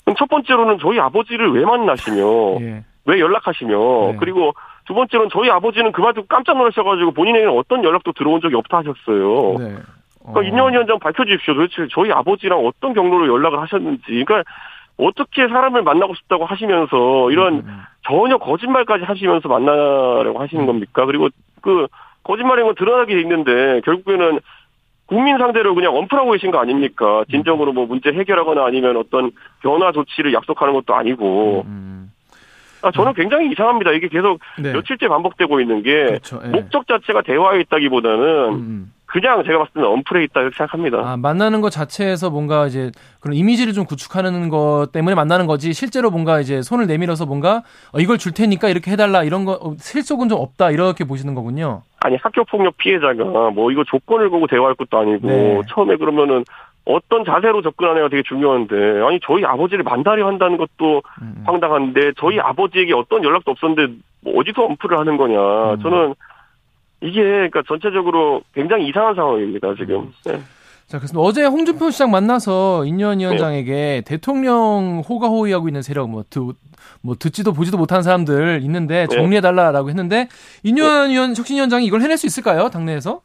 그럼 0.03 0.15
첫 0.17 0.27
번째로는 0.29 0.79
저희 0.79 1.00
아버지를 1.00 1.51
왜 1.53 1.63
만나시며 1.65 2.59
예. 2.61 2.83
왜 3.05 3.19
연락하시며 3.19 3.71
네. 4.11 4.15
그리고 4.19 4.53
두 4.85 4.94
번째로는 4.94 5.29
저희 5.31 5.50
아버지는 5.50 5.91
그만 5.94 6.13
두고 6.13 6.27
깜짝 6.27 6.57
놀라셔가지고 6.57 7.11
본인에게는 7.11 7.57
어떤 7.57 7.83
연락도 7.83 8.11
들어온 8.13 8.41
적이 8.41 8.55
없다 8.55 8.79
하셨어요. 8.79 9.57
네. 9.59 9.75
그러니까 10.24 10.40
어. 10.40 10.44
인요한 10.44 10.74
위원장 10.74 11.00
밝혀 11.00 11.25
주십시오. 11.25 11.54
도대체 11.54 11.88
저희 11.92 12.12
아버지랑 12.12 12.66
어떤 12.66 12.94
경로로 12.94 13.28
연락을 13.28 13.60
하셨는지. 13.60 14.04
그러니까 14.08 14.44
어떻게 14.98 15.48
사람을 15.48 15.84
만나고 15.84 16.14
싶다고 16.16 16.46
하시면서 16.46 17.31
이런 17.31 17.56
음, 17.56 17.64
음. 17.66 17.81
전혀 18.08 18.38
거짓말까지 18.38 19.04
하시면서 19.04 19.50
만나려고 19.50 20.40
하시는 20.40 20.66
겁니까? 20.66 21.06
그리고 21.06 21.30
그 21.62 21.88
거짓말인 22.24 22.66
건 22.66 22.75
드러나게 22.75 23.16
돼 23.16 23.22
있는데 23.22 23.81
결국에는 23.84 24.40
국민 25.06 25.38
상대로 25.38 25.75
그냥 25.75 25.96
엄플하고 25.96 26.31
계신 26.31 26.52
거 26.52 26.60
아닙니까? 26.60 27.24
진정으로 27.30 27.74
뭐 27.74 27.86
문제 27.86 28.12
해결하거나 28.12 28.66
아니면 28.66 28.98
어떤 28.98 29.31
변화 29.62 29.92
조치를 29.92 30.34
약속하는 30.34 30.74
것도 30.74 30.96
아니고. 30.96 31.64
음, 31.68 32.12
아, 32.81 32.92
저는 32.92 33.14
굉장히 33.14 33.50
이상합니다. 33.52 33.92
이게 33.92 34.08
계속 34.10 34.40
네. 34.60 34.74
며칠째 34.74 35.08
반복되고 35.08 35.60
있는 35.62 35.84
게 35.84 36.06
그렇죠. 36.06 36.42
예. 36.44 36.50
목적 36.50 36.88
자체가 36.88 37.22
대화에 37.22 37.62
있다기보다는 37.62 38.50
음, 38.50 38.54
음. 38.54 38.94
그냥 39.13 39.44
제가 39.44 39.60
봤을 39.60 39.74
때는 39.75 39.88
엄플에 39.88 40.24
있다 40.24 40.42
이렇게 40.42 40.57
생각합니다. 40.57 40.98
아, 40.98 41.18
만나는 41.18 41.62
것 41.62 41.69
자체에서 41.69 42.31
뭔가 42.31 42.65
이제 42.65 42.89
그런 43.19 43.36
이미지를 43.36 43.71
좀 43.71 43.86
구축하는 43.86 44.50
것 44.50 44.88
때문에 44.92 45.13
만나는 45.13 45.45
거지 45.45 45.71
실제로 45.71 46.10
뭔가 46.10 46.39
이제 46.39 46.63
손을 46.63 46.88
내밀어서 46.88 47.27
뭔가 47.27 47.62
어, 47.94 48.00
이걸 48.00 48.18
줄 48.18 48.33
테니까 48.33 48.69
이렇게 48.69 48.89
해달라 48.89 49.24
이런 49.24 49.45
거 49.45 49.51
어, 49.51 49.75
실속은 49.77 50.30
좀 50.30 50.39
없다 50.39 50.71
이렇게 50.71 51.04
보시는 51.04 51.36
거군요. 51.36 51.83
아니 52.00 52.18
학교 52.24 52.44
폭력 52.44 52.75
피해자가 52.77 53.51
뭐 53.51 53.71
이거 53.71 53.83
조건을 53.83 54.31
보고 54.31 54.48
대화할 54.48 54.74
것도 54.74 54.98
아니고 54.98 55.27
네. 55.27 55.62
처음에 55.69 55.98
그러면은 55.98 56.44
어떤 56.86 57.24
자세로 57.24 57.62
접근하느냐가 57.62 58.10
되게 58.10 58.24
중요한데 58.24 58.75
아니 59.07 59.19
저희 59.21 59.45
아버지를 59.45 59.83
만나려 59.83 60.25
한다는 60.25 60.57
것도 60.57 61.04
음, 61.21 61.36
음. 61.38 61.44
황당한데 61.45 62.13
저희 62.18 62.39
아버지에게 62.39 62.95
어떤 62.95 63.24
연락도 63.24 63.51
없었는데 63.51 63.94
뭐 64.21 64.39
어디서 64.39 64.63
엄플을 64.63 64.98
하는 64.98 65.18
거냐 65.18 65.74
음. 65.74 65.80
저는 65.83 66.15
이게 67.03 67.21
그러니까 67.21 67.61
전체적으로 67.67 68.41
굉장히 68.53 68.88
이상한 68.88 69.13
상황입니다 69.13 69.75
지금 69.75 70.11
네. 70.25 70.39
자, 70.88 71.00
그래서 71.00 71.19
어제 71.19 71.44
홍준표 71.44 71.91
시장 71.91 72.11
만나서 72.11 72.85
인현 72.85 73.19
위원장에게 73.19 74.03
대통령 74.05 75.01
호가호위하고 75.07 75.67
있는 75.67 75.81
세력 75.81 76.09
뭐, 76.09 76.23
듣, 76.29 76.55
뭐 77.01 77.15
듣지도 77.17 77.53
보지도 77.53 77.77
못한 77.77 78.03
사람들 78.03 78.59
있는데 78.63 79.07
네. 79.09 79.15
정리해 79.15 79.41
달라라고 79.41 79.89
했는데 79.89 80.27
인현 80.63 81.09
위원 81.09 81.35
혁신 81.35 81.55
위원장이 81.55 81.85
이걸 81.85 82.01
해낼 82.01 82.17
수 82.17 82.27
있을까요? 82.27 82.69
당내에서? 82.69 83.21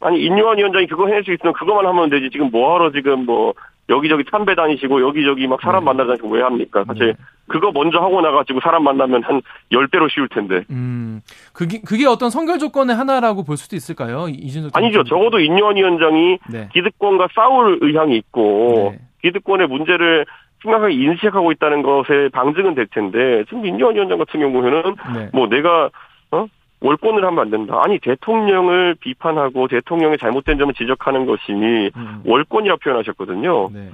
아니 0.00 0.20
인유한 0.24 0.58
위원장이 0.58 0.86
그거 0.86 1.06
해낼 1.06 1.24
수 1.24 1.32
있으면 1.32 1.52
그거만 1.52 1.86
하면 1.86 2.08
되지 2.10 2.30
지금 2.30 2.50
뭐하러 2.50 2.90
지금 2.92 3.26
뭐 3.26 3.52
여기저기 3.88 4.24
참배 4.30 4.54
다니시고 4.54 5.02
여기저기 5.02 5.46
막 5.46 5.60
사람 5.60 5.80
네. 5.80 5.86
만나러 5.86 6.08
다니고 6.16 6.28
왜 6.34 6.42
합니까 6.42 6.84
사실 6.86 7.08
네. 7.08 7.12
그거 7.48 7.70
먼저 7.72 7.98
하고 7.98 8.20
나가지고 8.20 8.60
사람 8.60 8.84
만나면 8.84 9.22
한 9.24 9.42
10배로 9.72 10.08
쉬울 10.10 10.28
텐데 10.28 10.62
음, 10.70 11.20
그게 11.52 11.80
그게 11.86 12.06
어떤 12.06 12.30
선결 12.30 12.58
조건의 12.58 12.94
하나라고 12.96 13.44
볼 13.44 13.56
수도 13.56 13.76
있을까요? 13.76 14.28
이- 14.28 14.32
이준석 14.34 14.76
아니죠. 14.76 15.04
적어도 15.04 15.38
인유한 15.40 15.76
위원장이 15.76 16.38
네. 16.50 16.68
기득권과 16.72 17.28
싸울 17.34 17.78
의향이 17.82 18.16
있고 18.16 18.92
네. 18.92 19.00
기득권의 19.22 19.66
문제를 19.66 20.24
심각하게 20.62 20.94
인식하고 20.94 21.52
있다는 21.52 21.82
것에 21.82 22.28
방증은 22.32 22.74
될 22.74 22.86
텐데 22.86 23.44
지금 23.48 23.66
인유한 23.66 23.96
위원장 23.96 24.18
같은 24.18 24.40
경우에는 24.40 24.94
네. 25.14 25.28
뭐 25.32 25.48
내가 25.48 25.90
어 26.30 26.46
월권을 26.80 27.24
하면 27.24 27.38
안 27.38 27.50
된다. 27.50 27.80
아니 27.84 27.98
대통령을 27.98 28.96
비판하고 29.00 29.68
대통령의 29.68 30.18
잘못된 30.18 30.58
점을 30.58 30.72
지적하는 30.74 31.26
것이 31.26 31.52
음, 31.52 32.22
월권이라 32.24 32.76
표현하셨거든요. 32.76 33.70
네. 33.72 33.90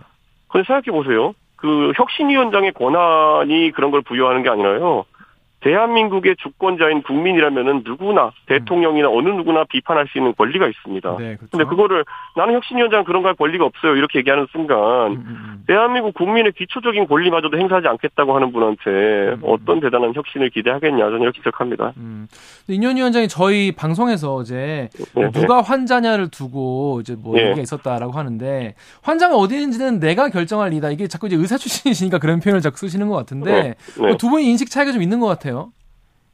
근데 0.49 0.65
생각해 0.65 0.97
보세요. 0.97 1.35
그 1.57 1.93
혁신위원장의 1.97 2.73
권한이 2.73 3.73
그런 3.73 3.91
걸 3.91 4.03
부여하는 4.03 4.43
게 4.43 4.51
아니라요. 4.51 5.05
대한민국의 5.67 6.37
주권자인 6.39 7.03
국민이라면은 7.03 7.83
누구나 7.85 8.31
대통령이나 8.47 9.09
어느 9.11 9.29
누구나 9.29 9.65
비판할 9.65 10.07
수 10.09 10.19
있는 10.19 10.33
권리가 10.37 10.67
있습니다. 10.69 11.17
네, 11.19 11.37
그렇죠. 11.37 11.49
근데 11.51 11.65
그거를 11.65 12.05
나는 12.37 12.55
혁신위원장 12.55 13.05
그런 13.05 13.23
거 13.23 13.27
할 13.27 13.35
권리가 13.35 13.65
없어요. 13.65 13.97
이렇게 13.97 14.21
얘기하는 14.21 14.47
순간 14.53 14.79
음, 14.79 15.13
음, 15.13 15.27
음. 15.27 15.65
대한민국 15.67 16.15
국민의 16.15 16.53
기초적인 16.53 17.09
권리마저도 17.09 17.59
행사하지 17.59 17.89
않겠다고 17.89 18.37
하는 18.37 18.53
분한테 18.53 19.37
어떤 19.43 19.81
대단한 19.81 20.15
혁신을 20.15 20.51
기대하겠냐 20.51 21.05
저는 21.05 21.23
이렇게 21.23 21.39
지적합니다. 21.39 21.93
음. 21.97 22.29
인현 22.69 22.97
위원장이 22.97 23.27
저희 23.27 23.73
방송에서 23.73 24.35
어제 24.35 24.89
네, 25.15 25.31
누가 25.33 25.61
환자냐를 25.63 26.29
두고 26.29 27.01
이제 27.01 27.17
뭐 27.19 27.35
네. 27.35 27.47
얘기가 27.47 27.63
있었다라고 27.63 28.13
하는데 28.13 28.75
환자가 29.03 29.35
어디 29.37 29.57
있는지는 29.57 29.99
내가 29.99 30.29
결정할 30.29 30.73
일이다. 30.73 30.91
이게 30.91 31.09
자꾸 31.09 31.27
이제 31.27 31.35
의사 31.35 31.57
출신이시니까 31.59 32.19
그런 32.19 32.39
표현을 32.39 32.61
자꾸 32.61 32.77
쓰시는 32.77 33.09
것 33.09 33.17
같은데 33.17 33.51
네, 33.51 33.75
네. 33.97 34.07
뭐두 34.07 34.31
분이 34.31 34.45
인식 34.49 34.71
차이가 34.71 34.93
좀 34.93 35.03
있는 35.03 35.19
것 35.19 35.27
같아요. 35.27 35.56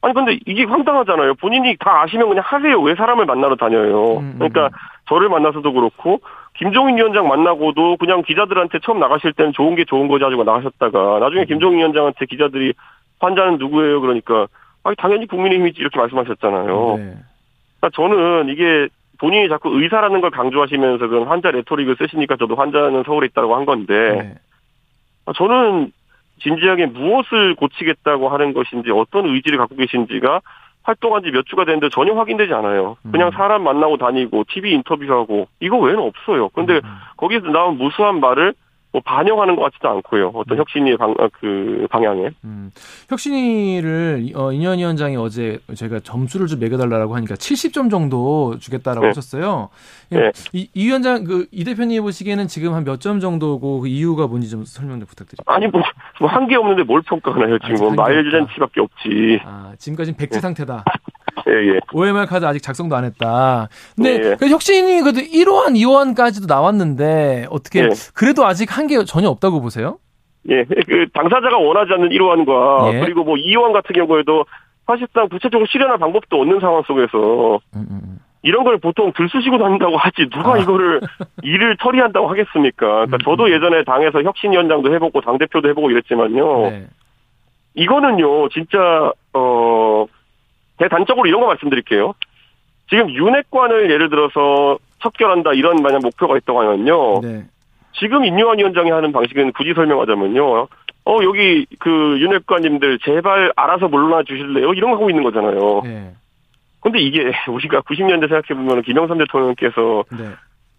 아니 0.02 0.14
근데 0.14 0.38
이게 0.46 0.64
황당하잖아요. 0.64 1.34
본인이 1.34 1.76
다 1.78 2.02
아시면 2.02 2.28
그냥 2.28 2.42
하세요. 2.44 2.78
왜 2.80 2.94
사람을 2.94 3.24
만나러 3.24 3.54
다녀요? 3.54 4.18
음, 4.18 4.18
음, 4.18 4.34
그러니까 4.38 4.68
저를 5.08 5.28
만나서도 5.28 5.72
그렇고 5.72 6.20
김종인 6.54 6.96
위원장 6.96 7.28
만나고도 7.28 7.96
그냥 7.98 8.22
기자들한테 8.22 8.80
처음 8.82 8.98
나가실 8.98 9.32
때는 9.32 9.52
좋은 9.52 9.76
게 9.76 9.84
좋은 9.84 10.08
거지 10.08 10.24
가지고 10.24 10.42
나가셨다가 10.42 11.20
나중에 11.20 11.44
김종인 11.44 11.78
위원장한테 11.78 12.26
기자들이 12.26 12.74
환자는 13.20 13.58
누구예요? 13.58 14.00
그러니까 14.00 14.48
아니 14.82 14.96
당연히 14.96 15.26
국민의힘이지 15.26 15.80
이렇게 15.80 15.98
말씀하셨잖아요. 15.98 16.96
네. 16.98 17.14
그러니까 17.80 17.90
저는 17.94 18.48
이게 18.48 18.88
본인이 19.20 19.48
자꾸 19.48 19.70
의사라는 19.80 20.20
걸 20.20 20.32
강조하시면서 20.32 21.06
그런 21.06 21.28
환자 21.28 21.52
레토릭을 21.52 21.94
쓰시니까 21.96 22.36
저도 22.36 22.56
환자는 22.56 23.04
서울에 23.06 23.28
있다고 23.28 23.54
한 23.54 23.64
건데 23.64 23.94
네. 23.94 24.34
아, 25.26 25.32
저는 25.32 25.92
진지하게 26.42 26.86
무엇을 26.86 27.54
고치겠다고 27.54 28.28
하는 28.28 28.52
것인지 28.52 28.90
어떤 28.90 29.26
의지를 29.26 29.58
갖고 29.58 29.76
계신지가 29.76 30.40
활동한 30.84 31.22
지 31.22 31.30
몇 31.30 31.46
주가 31.46 31.64
됐는데 31.64 31.90
전혀 31.90 32.12
확인되지 32.14 32.52
않아요. 32.54 32.96
그냥 33.10 33.28
음. 33.28 33.32
사람 33.32 33.62
만나고 33.62 33.98
다니고 33.98 34.44
TV 34.48 34.72
인터뷰하고 34.72 35.46
이거 35.60 35.78
외에는 35.78 36.02
없어요. 36.02 36.48
근데 36.50 36.74
음. 36.74 36.96
거기서 37.16 37.48
나온 37.48 37.78
무수한 37.78 38.18
말을 38.20 38.54
뭐 38.92 39.00
반영하는 39.04 39.56
것 39.56 39.62
같지도 39.62 39.88
않고요. 39.88 40.32
어떤 40.34 40.58
혁신의 40.58 40.98
방, 40.98 41.14
아, 41.18 41.28
그 41.40 41.86
방향에. 41.90 42.28
음, 42.44 42.70
혁신이를 43.08 44.32
어, 44.34 44.52
인현 44.52 44.78
위원장이 44.78 45.16
어제 45.16 45.58
제가 45.74 46.00
점수를 46.00 46.46
좀 46.46 46.60
매겨달라고 46.60 47.16
하니까 47.16 47.34
70점 47.34 47.90
정도 47.90 48.58
주겠다라고 48.58 49.00
네. 49.02 49.06
하셨어요. 49.08 49.70
네. 50.10 50.30
이, 50.52 50.68
이 50.74 50.86
위원장 50.86 51.24
그 51.24 51.46
이 51.52 51.64
대표님 51.64 52.02
보시기에는 52.02 52.48
지금 52.48 52.74
한 52.74 52.84
몇 52.84 53.00
점 53.00 53.18
정도고 53.20 53.80
그 53.80 53.88
이유가 53.88 54.26
뭔지 54.26 54.48
좀 54.50 54.64
설명 54.64 54.98
좀 55.00 55.06
부탁드립니다. 55.06 55.44
아니 55.52 55.66
뭐한게 56.20 56.56
없는데 56.56 56.82
뭘 56.84 57.00
평가하나요? 57.02 57.58
지금 57.60 57.74
아직 57.74 57.84
한게 57.84 57.96
마일잔치밖에 57.96 58.80
없지. 58.80 59.40
아 59.44 59.72
지금까지는 59.78 60.16
백지 60.16 60.36
네. 60.36 60.40
상태다. 60.40 60.84
예 61.48 61.74
예. 61.74 61.80
OMR 61.92 62.26
카드 62.26 62.44
아직 62.44 62.62
작성도 62.62 62.94
안 62.96 63.04
했다. 63.04 63.68
근데 63.96 64.18
네. 64.18 64.36
그 64.38 64.48
혁신이 64.48 65.00
그래도 65.00 65.20
1호안, 65.20 65.74
2호안까지도 65.76 66.46
나왔는데 66.48 67.46
어떻게 67.50 67.82
네. 67.82 67.88
그래도 68.14 68.44
아직 68.46 68.76
한 68.76 68.86
게 68.86 69.02
전혀 69.04 69.28
없다고 69.28 69.60
보세요? 69.60 69.98
예, 70.50 70.64
그 70.64 71.06
당사자가 71.14 71.56
원하지 71.56 71.92
않는 71.92 72.08
1호안과 72.10 72.94
예. 72.94 73.00
그리고 73.00 73.22
뭐 73.24 73.36
2호안 73.36 73.72
같은 73.72 73.94
경우에도 73.94 74.44
사실상 74.86 75.28
구체적으로 75.28 75.66
실현할 75.70 75.98
방법도 75.98 76.40
없는 76.40 76.58
상황 76.60 76.82
속에서 76.82 77.60
음, 77.76 77.78
음, 77.78 77.86
음. 77.90 78.18
이런 78.42 78.64
걸 78.64 78.78
보통 78.78 79.12
들쑤시고 79.16 79.56
다닌다고 79.58 79.96
하지 79.96 80.28
누가 80.30 80.54
아. 80.54 80.58
이거를 80.58 81.00
일을 81.44 81.76
처리한다고 81.80 82.28
하겠습니까? 82.28 82.86
그러니까 82.86 83.16
음, 83.16 83.18
저도 83.24 83.44
음. 83.44 83.52
예전에 83.52 83.84
당에서 83.84 84.22
혁신위원장도 84.24 84.92
해보고 84.94 85.20
당 85.20 85.38
대표도 85.38 85.68
해보고 85.68 85.90
이랬지만요. 85.92 86.62
네. 86.70 86.86
이거는요 87.74 88.48
진짜 88.50 88.78
어 88.78 89.12
대단적으로 90.82 91.28
이런 91.28 91.40
거 91.40 91.46
말씀드릴게요. 91.46 92.14
지금 92.90 93.10
윤핵관을 93.10 93.90
예를 93.90 94.10
들어서 94.10 94.78
척결한다 95.00 95.52
이런 95.52 95.76
만약 95.76 96.00
목표가 96.02 96.36
있다고 96.36 96.60
하면요. 96.60 97.20
네. 97.20 97.44
지금 97.98 98.24
인요한 98.24 98.58
위원장이 98.58 98.90
하는 98.90 99.12
방식은 99.12 99.52
굳이 99.52 99.74
설명하자면요. 99.74 100.66
어, 101.04 101.18
여기 101.22 101.66
그 101.78 102.18
윤핵관님들 102.20 102.98
제발 103.04 103.52
알아서 103.56 103.88
물러나 103.88 104.22
주실래요? 104.24 104.72
이런 104.74 104.90
거 104.90 104.96
하고 104.96 105.10
있는 105.10 105.22
거잖아요. 105.22 105.82
네. 105.84 106.14
근데 106.80 106.98
이게 106.98 107.32
우리가 107.48 107.80
90년대 107.82 108.28
생각해 108.28 108.60
보면 108.60 108.82
김영삼 108.82 109.18
대통령께서 109.18 110.04
네. 110.10 110.30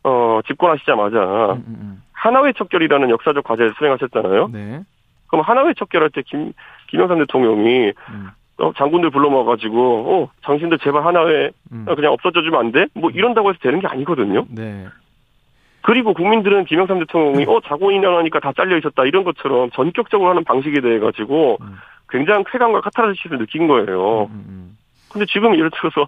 어, 0.03 0.39
집권하시자마자 0.45 1.53
음, 1.53 1.63
음, 1.67 2.03
하나회 2.12 2.51
척결이라는 2.53 3.10
역사적 3.10 3.43
과제를 3.43 3.74
수행하셨잖아요. 3.77 4.45
음. 4.45 4.51
네. 4.51 4.83
그럼 5.27 5.43
하나회 5.45 5.74
척결할 5.74 6.10
때 6.10 6.22
김, 6.25 6.51
김영삼 6.89 7.19
대통령이 7.19 7.93
음, 8.10 8.29
어, 8.60 8.72
장군들 8.77 9.10
불러 9.10 9.29
모아가지고 9.29 9.79
어, 10.07 10.31
당신들 10.43 10.79
제발 10.79 11.05
하나회 11.05 11.51
음. 11.72 11.86
그냥 11.95 12.13
없어져 12.13 12.41
주면 12.41 12.60
안 12.60 12.72
돼? 12.72 12.86
뭐 12.93 13.10
이런다고 13.10 13.50
해서 13.50 13.60
되는 13.62 13.79
게 13.79 13.88
아니거든요. 13.88 14.45
네. 14.50 14.88
그리고 15.81 16.13
국민들은 16.13 16.65
김영삼 16.65 17.00
대통령이 17.00 17.45
어 17.48 17.60
자고인연하니까 17.65 18.39
다 18.39 18.53
잘려 18.55 18.77
있었다 18.77 19.03
이런 19.05 19.24
것처럼 19.24 19.69
전격적으로 19.72 20.29
하는 20.29 20.43
방식에 20.43 20.79
대해 20.79 21.00
가지고 21.00 21.57
음. 21.62 21.77
굉장한 22.10 22.45
쾌감과 22.45 22.81
카타르시스를 22.81 23.39
느낀 23.39 23.67
거예요. 23.67 24.29
음, 24.31 24.45
음, 24.48 24.77
근데 25.12 25.25
지금 25.25 25.55
예를 25.55 25.72
들어서 25.72 26.07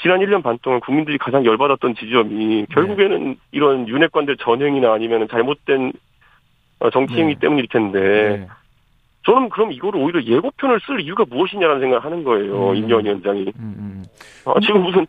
지난 0.00 0.20
1년 0.20 0.42
반 0.42 0.58
동안 0.62 0.80
국민들이 0.80 1.18
가장 1.18 1.44
열받았던 1.44 1.94
지점이 1.94 2.66
결국에는 2.70 3.36
이런 3.52 3.86
윤핵관들 3.86 4.38
전행이나 4.38 4.92
아니면 4.92 5.28
잘못된 5.30 5.92
어, 6.80 6.90
정치 6.90 7.14
행위 7.14 7.34
네. 7.34 7.40
때문일 7.40 7.68
텐데 7.68 8.00
네. 8.00 8.48
저는 9.26 9.48
그럼 9.50 9.72
이거를 9.72 10.00
오히려 10.00 10.22
예고편을 10.22 10.80
쓸 10.86 11.00
이유가 11.00 11.24
무엇이냐라는 11.28 11.80
생각을 11.80 12.04
하는 12.04 12.24
거예요. 12.24 12.70
음. 12.70 12.76
임기원 12.76 13.04
위원장이. 13.04 13.40
음, 13.42 13.52
음. 13.58 14.04
아, 14.46 14.54
지금 14.60 14.82
무슨 14.82 15.06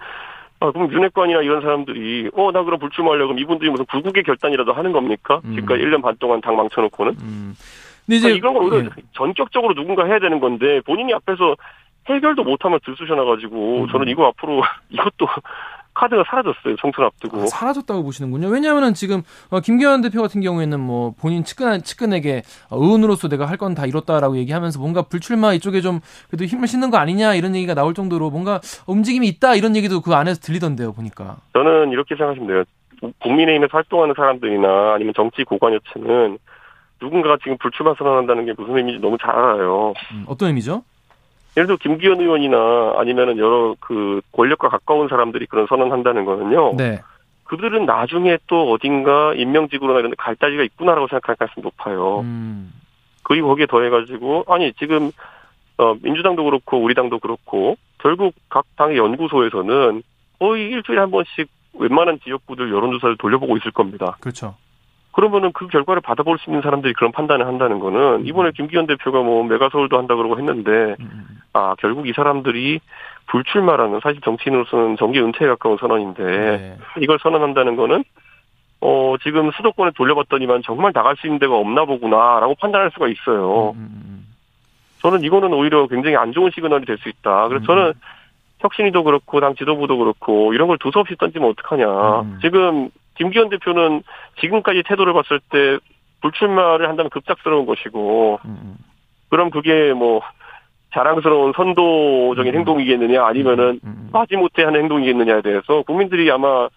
아, 0.59 0.71
그럼 0.71 0.91
윤핵관이나 0.91 1.41
이런 1.43 1.61
사람들이 1.61 2.31
어 2.33 2.51
나 2.51 2.63
그럼 2.63 2.79
불출마하려고 2.79 3.27
그럼 3.29 3.39
이분들이 3.39 3.69
무슨 3.69 3.85
구국의 3.85 4.23
결단이라도 4.23 4.73
하는 4.73 4.91
겁니까? 4.91 5.39
음. 5.45 5.53
지금까지 5.53 5.83
1년 5.83 6.01
반 6.01 6.15
동안 6.19 6.41
당 6.41 6.55
망쳐놓고는 6.57 7.13
음. 7.21 7.53
근데 8.07 8.17
이제 8.17 8.27
그러니까 8.29 8.37
이런 8.37 8.53
걸 8.53 8.63
오히려 8.63 8.89
예. 8.97 9.01
전격적으로 9.13 9.75
누군가 9.75 10.05
해야 10.05 10.17
되는 10.17 10.39
건데 10.39 10.81
본인이 10.85 11.13
앞에서 11.13 11.55
해결도 12.09 12.43
못하면 12.43 12.79
들쑤셔놔가지고 12.85 13.81
음. 13.83 13.87
저는 13.89 14.07
이거 14.07 14.25
앞으로 14.27 14.63
이것도 14.89 15.27
카드가 15.97 16.23
사라졌어요 16.29 16.75
총선 16.77 17.05
앞두고 17.05 17.41
아, 17.41 17.45
사라졌다고 17.47 18.03
보시는군요. 18.03 18.47
왜냐하면 18.49 18.93
지금 18.93 19.23
어, 19.49 19.59
김기현 19.59 20.01
대표 20.01 20.21
같은 20.21 20.41
경우에는 20.41 20.79
뭐 20.79 21.13
본인 21.19 21.43
측근 21.43 21.81
측근에게 21.81 22.43
어, 22.69 22.77
의원으로서 22.77 23.27
내가 23.27 23.45
할 23.45 23.57
건 23.57 23.73
다 23.73 23.85
이뤘다라고 23.87 24.37
얘기하면서 24.37 24.79
뭔가 24.79 25.01
불출마 25.01 25.53
이쪽에 25.53 25.81
좀 25.81 25.99
그래도 26.29 26.45
힘을 26.45 26.67
싣는 26.67 26.91
거 26.91 26.97
아니냐 26.97 27.33
이런 27.33 27.55
얘기가 27.55 27.73
나올 27.73 27.93
정도로 27.95 28.29
뭔가 28.29 28.61
움직임이 28.85 29.27
있다 29.27 29.55
이런 29.55 29.75
얘기도 29.75 30.01
그 30.01 30.13
안에서 30.13 30.39
들리던데요 30.41 30.93
보니까. 30.93 31.37
저는 31.53 31.89
이렇게 31.91 32.15
생각하시면 32.15 32.47
돼요 32.47 32.63
국민의힘에서 33.19 33.69
활동하는 33.75 34.13
사람들이나 34.15 34.93
아니면 34.95 35.13
정치 35.15 35.43
고관여층은 35.43 36.37
누군가가 37.01 37.37
지금 37.43 37.57
불출마 37.59 37.93
선언한다는 37.97 38.45
게 38.45 38.53
무슨 38.57 38.77
의미인지 38.77 39.01
너무 39.01 39.17
잘 39.21 39.31
알아요 39.31 39.93
음, 40.11 40.25
어떤 40.27 40.49
의미죠? 40.49 40.83
예를 41.57 41.65
들어 41.65 41.77
김기현 41.77 42.21
의원이나 42.21 42.93
아니면은 42.97 43.39
여러 43.39 43.75
그 43.79 44.21
권력과 44.31 44.69
가까운 44.69 45.07
사람들이 45.09 45.47
그런 45.47 45.65
선언한다는 45.67 46.23
거는요 46.23 46.75
네. 46.77 47.01
그들은 47.45 47.85
나중에 47.85 48.37
또 48.47 48.71
어딘가 48.71 49.33
임명직으로나 49.33 49.99
이런 49.99 50.11
데갈 50.11 50.35
다리가 50.35 50.63
있구나라고 50.63 51.07
생각할 51.07 51.35
가능성이 51.35 51.63
높아요. 51.63 52.19
음, 52.19 52.73
그리고 53.23 53.47
거기에 53.47 53.65
더해가지고 53.65 54.45
아니 54.47 54.73
지금 54.73 55.11
어, 55.77 55.95
민주당도 56.01 56.43
그렇고 56.43 56.81
우리 56.81 56.93
당도 56.93 57.19
그렇고 57.19 57.77
결국 57.99 58.35
각 58.49 58.65
당의 58.75 58.97
연구소에서는 58.97 60.03
거의 60.39 60.69
일주일에 60.69 60.99
한 60.99 61.09
번씩 61.09 61.49
웬만한 61.73 62.19
지역구들 62.23 62.69
여론조사를 62.69 63.17
돌려보고 63.17 63.57
있을 63.57 63.71
겁니다. 63.71 64.17
그렇죠. 64.19 64.55
그러면은 65.17 65.51
그 65.51 65.65
결과를 65.65 65.99
받아볼 65.99 66.37
수 66.37 66.47
있는 66.47 66.61
사람들이 66.61 66.93
그런 66.93 67.11
판단을 67.11 67.47
한다는 67.47 67.79
거는 67.79 68.27
이번에 68.27 68.51
김기현 68.51 68.85
대표가 68.85 69.23
뭐 69.23 69.43
메가서울도 69.45 69.97
한다 69.97 70.15
그러고 70.15 70.37
했는데 70.37 70.71
음, 70.71 70.95
음, 70.99 71.27
아 71.53 71.73
결국 71.79 72.07
이 72.07 72.13
사람들이 72.15 72.79
불출마라는 73.25 73.99
사실 74.03 74.21
정치인으로서는 74.21 74.95
정계 74.97 75.19
은퇴에 75.19 75.47
가까운 75.47 75.77
선언인데 75.77 76.23
네. 76.23 76.77
이걸 77.01 77.17
선언한다는 77.19 77.75
거는 77.77 78.03
어 78.81 79.15
지금 79.23 79.49
수도권에 79.53 79.89
돌려봤더니만 79.95 80.61
정말 80.63 80.93
나갈 80.93 81.15
수 81.15 81.25
있는 81.25 81.39
데가 81.39 81.55
없나 81.55 81.85
보구나라고 81.85 82.53
판단할 82.53 82.91
수가 82.93 83.07
있어요. 83.07 83.71
음, 83.71 83.79
음, 83.79 84.01
음. 84.05 84.27
저는 84.99 85.23
이거는 85.23 85.51
오히려 85.51 85.87
굉장히 85.87 86.15
안 86.15 86.31
좋은 86.31 86.51
시그널이 86.53 86.85
될 86.85 86.99
수 86.99 87.09
있다. 87.09 87.47
그래서 87.47 87.63
음. 87.63 87.65
저는 87.65 87.93
혁신이도 88.59 89.03
그렇고 89.03 89.39
당 89.39 89.55
지도부도 89.55 89.97
그렇고 89.97 90.53
이런 90.53 90.67
걸 90.67 90.77
두서없이 90.77 91.15
던지면 91.15 91.49
어떡하냐. 91.49 92.19
음. 92.21 92.37
지금 92.43 92.91
김기현 93.17 93.49
대표는 93.49 94.03
지금까지 94.39 94.83
태도를 94.87 95.13
봤을 95.13 95.39
때 95.49 95.77
불출마를 96.21 96.87
한다면 96.89 97.09
급작스러운 97.09 97.65
것이고 97.65 98.39
음, 98.45 98.57
음. 98.63 98.77
그럼 99.29 99.49
그게 99.49 99.93
뭐 99.93 100.21
자랑스러운 100.93 101.53
선도적인 101.55 102.53
음. 102.53 102.59
행동이겠느냐 102.59 103.25
아니면은 103.25 103.79
음, 103.83 103.87
음. 103.87 104.09
마지못해 104.11 104.63
하는 104.63 104.81
행동이겠느냐에 104.81 105.41
대해서 105.41 105.83
국민들이 105.83 106.29
아마 106.31 106.69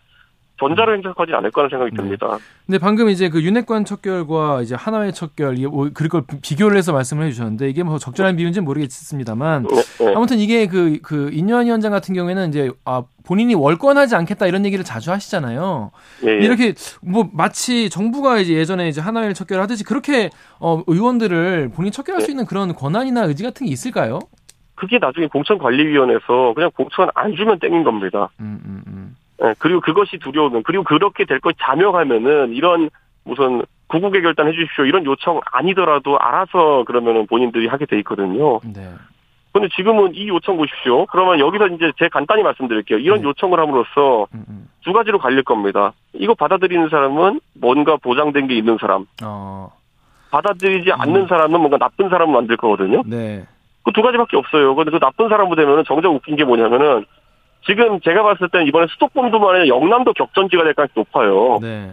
전자를 0.61 0.97
행사하지 0.97 1.33
않을까 1.33 1.63
하는 1.63 1.71
생각이 1.71 1.91
네. 1.93 1.97
듭니다. 1.97 2.39
근데 2.67 2.79
방금 2.79 3.09
이제 3.09 3.29
그 3.29 3.43
윤핵관 3.43 3.85
척결과 3.85 4.63
이제 4.63 4.77
하나의 4.77 5.13
척결 5.13 5.57
뭐 5.69 5.91
그걸 5.93 6.23
비교를 6.43 6.77
해서 6.77 6.93
말씀을 6.93 7.27
해주셨는데 7.27 7.69
이게 7.69 7.83
뭐 7.83 7.99
적절한 7.99 8.37
비유인지 8.37 8.61
는 8.61 8.65
모르겠습니다만 8.67 9.63
네, 9.65 10.05
네. 10.05 10.15
아무튼 10.15 10.39
이게 10.39 10.67
그, 10.67 10.99
그, 11.03 11.31
인요한 11.33 11.67
위원장 11.67 11.91
같은 11.91 12.15
경우에는 12.15 12.49
이제, 12.49 12.71
아, 12.85 13.03
본인이 13.25 13.55
월권하지 13.55 14.15
않겠다 14.17 14.47
이런 14.47 14.65
얘기를 14.65 14.85
자주 14.85 15.11
하시잖아요. 15.11 15.91
예, 16.25 16.29
예. 16.29 16.45
이렇게, 16.45 16.75
뭐, 17.03 17.29
마치 17.33 17.91
정부가 17.91 18.39
이제 18.39 18.55
예전에 18.55 18.89
이제 18.89 19.01
하나회를 19.01 19.35
척결을 19.35 19.63
하듯이 19.63 19.85
그렇게, 19.85 20.31
어, 20.59 20.83
의원들을 20.87 21.71
본인이 21.75 21.91
척결할 21.93 22.21
수 22.21 22.29
네. 22.29 22.33
있는 22.33 22.47
그런 22.47 22.75
권한이나 22.75 23.25
의지 23.25 23.43
같은 23.43 23.67
게 23.67 23.73
있을까요? 23.73 24.21
그게 24.75 24.99
나중에 24.99 25.27
공천관리위원회에서 25.27 26.55
그냥 26.55 26.71
공천 26.75 27.11
안 27.15 27.37
주면 27.37 27.59
땡긴 27.59 27.85
겁니다. 27.85 28.31
음, 28.41 28.59
음, 28.65 28.80
그리고 29.59 29.81
그것이 29.81 30.19
두려우면 30.19 30.63
그리고 30.65 30.85
그렇게 30.85 31.25
될것 31.25 31.57
자명하면은 31.61 32.53
이런 32.53 32.91
무슨 33.25 33.63
구국의 33.89 34.23
결단 34.23 34.49
해주십시오 34.49 34.85
이런 34.85 35.05
요청 35.05 35.41
아니더라도 35.53 36.19
알아서 36.19 36.85
그러면은 36.85 37.27
본인들이 37.27 37.67
하게 37.67 37.87
돼 37.87 37.99
있거든요. 37.99 38.61
네. 38.65 38.93
근데 39.53 39.69
지금은 39.75 40.15
이 40.15 40.29
요청 40.29 40.57
보십시오. 40.57 41.07
그러면 41.07 41.41
여기서 41.41 41.67
이제 41.69 41.91
제 41.99 42.09
간단히 42.09 42.43
말씀드릴게요. 42.43 42.99
이런 42.99 43.19
네. 43.19 43.25
요청을 43.25 43.59
함으로써 43.59 44.29
음, 44.33 44.45
음. 44.49 44.69
두 44.85 44.93
가지로 44.93 45.19
갈릴 45.19 45.43
겁니다. 45.43 45.93
이거 46.13 46.35
받아들이는 46.35 46.89
사람은 46.89 47.41
뭔가 47.55 47.97
보장된 47.97 48.47
게 48.47 48.55
있는 48.55 48.79
사람, 48.81 49.07
어, 49.25 49.73
받아들이지 50.31 50.91
음. 50.91 51.01
않는 51.01 51.27
사람은 51.27 51.59
뭔가 51.59 51.79
나쁜 51.79 52.09
사람을 52.09 52.33
만들 52.33 52.57
거거든요. 52.57 53.03
네. 53.07 53.45
그 53.83 53.93
두 53.93 54.03
가지밖에 54.03 54.37
없어요. 54.37 54.75
근데 54.75 54.91
그 54.91 54.99
나쁜 54.99 55.29
사람으로 55.29 55.57
되면은 55.57 55.85
정작 55.87 56.11
웃긴 56.11 56.37
게 56.37 56.45
뭐냐면은 56.45 57.05
지금 57.67 58.01
제가 58.01 58.23
봤을 58.23 58.49
때는 58.49 58.67
이번에 58.67 58.87
수도권도만 58.91 59.55
아니라 59.57 59.69
영남도 59.69 60.13
격전지가 60.15 60.65
될 60.65 60.75
가능성이 60.75 61.05
높아요. 61.05 61.59
네. 61.61 61.93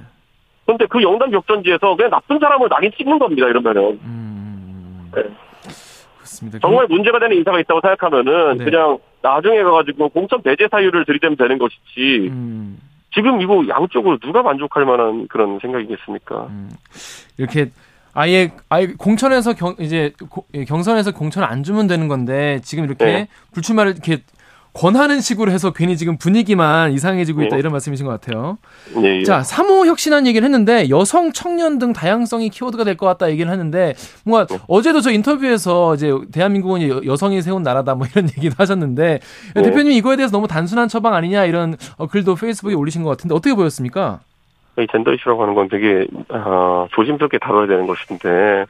근데 0.66 0.86
그 0.88 1.02
영남 1.02 1.32
격전지에서 1.32 1.96
그냥 1.96 2.12
나쁜 2.12 2.40
사람을 2.40 2.70
낙인 2.70 2.92
찍는 2.98 3.20
겁니다. 3.20 3.48
이러면은. 3.48 3.82
음, 3.84 4.00
음, 4.04 5.12
네. 5.16 5.24
그렇습니다. 6.18 6.60
정말 6.60 6.88
문제가 6.88 7.20
되는 7.20 7.38
인사가 7.38 7.60
있다고 7.60 7.82
생각하면은 7.82 8.58
네. 8.58 8.64
그냥 8.66 8.98
나중에 9.22 9.64
가가지고 9.64 10.10
공천 10.10 10.42
배제 10.42 10.68
사유를 10.70 11.06
들이대면 11.06 11.38
되는 11.38 11.58
것이지 11.58 12.28
음, 12.30 12.80
지금 13.14 13.42
이거 13.42 13.64
양쪽으로 13.68 14.18
누가 14.20 14.42
만족할 14.44 14.86
만한 14.86 15.28
그런 15.28 15.58
생각이겠습니까? 15.62 16.48
음. 16.50 16.70
이렇게 17.38 17.72
아예 18.14 18.52
아예 18.70 18.88
공천에서 18.98 19.54
경 19.54 19.76
이제 19.80 20.12
고- 20.30 20.46
예, 20.54 20.66
경선에서 20.66 21.14
공천을 21.14 21.48
안 21.48 21.64
주면 21.64 21.88
되는 21.88 22.08
건데 22.08 22.60
지금 22.64 22.86
이렇게 22.86 23.06
네. 23.06 23.28
불출마를 23.54 23.94
이렇게 23.94 24.22
권하는 24.78 25.22
식으로 25.22 25.52
해서 25.52 25.72
괜히 25.74 25.98
지금 25.98 26.18
분위기만 26.18 26.92
이상해지고 26.92 27.42
있다 27.44 27.56
네. 27.56 27.60
이런 27.60 27.72
말씀이신 27.72 28.06
것 28.06 28.12
같아요. 28.22 28.60
예, 29.04 29.20
예. 29.20 29.24
자, 29.24 29.42
3호 29.42 29.88
혁신안 29.88 30.28
얘기를 30.28 30.46
했는데 30.46 30.88
여성, 30.90 31.32
청년 31.32 31.80
등 31.80 31.94
다양성이 31.94 32.50
키워드가 32.50 32.84
될 32.84 32.96
것 32.98 33.06
같다 33.08 33.30
얘기를 33.32 33.52
하는데 33.52 33.94
뭔가 34.24 34.46
네. 34.46 34.60
어제도 34.68 35.02
저 35.02 35.10
인터뷰에서 35.12 35.96
이제 35.96 36.14
대한민국은 36.32 36.88
여- 36.90 37.02
여성이 37.06 37.42
세운 37.42 37.64
나라다 37.64 37.96
뭐 37.96 38.06
이런 38.12 38.28
얘기도 38.38 38.56
하셨는데 38.58 39.20
네. 39.56 39.62
대표님 39.64 39.92
이거에 39.94 40.16
대해서 40.16 40.32
너무 40.32 40.48
단순한 40.48 40.88
처방 40.88 41.14
아니냐 41.16 41.46
이런 41.46 41.76
어, 41.98 42.06
글도 42.08 42.36
페이스북에 42.36 42.76
올리신 42.76 43.02
것 43.04 43.10
같은데 43.10 43.34
어떻게 43.34 43.56
보였습니까? 43.56 44.20
이 44.80 44.86
젠더 44.92 45.12
이슈라고 45.14 45.42
하는 45.42 45.56
건 45.56 45.70
되게 45.70 46.06
아, 46.30 46.86
조심스럽게 46.92 47.40
다뤄야 47.40 47.66
되는 47.66 47.88
것인데 47.88 48.66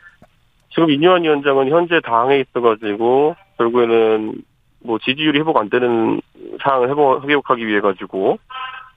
지금 0.70 0.90
이뇨한 0.90 1.24
위원장은 1.24 1.70
현재 1.70 2.00
당에 2.02 2.40
있어가지고 2.40 3.36
결국에는 3.58 4.36
뭐 4.84 4.98
지지율이 5.00 5.40
회복 5.40 5.58
안 5.58 5.70
되는 5.70 6.22
상황을 6.64 6.90
회복, 6.90 7.28
회복하기 7.30 7.66
위해 7.68 7.80
가지고 7.82 8.38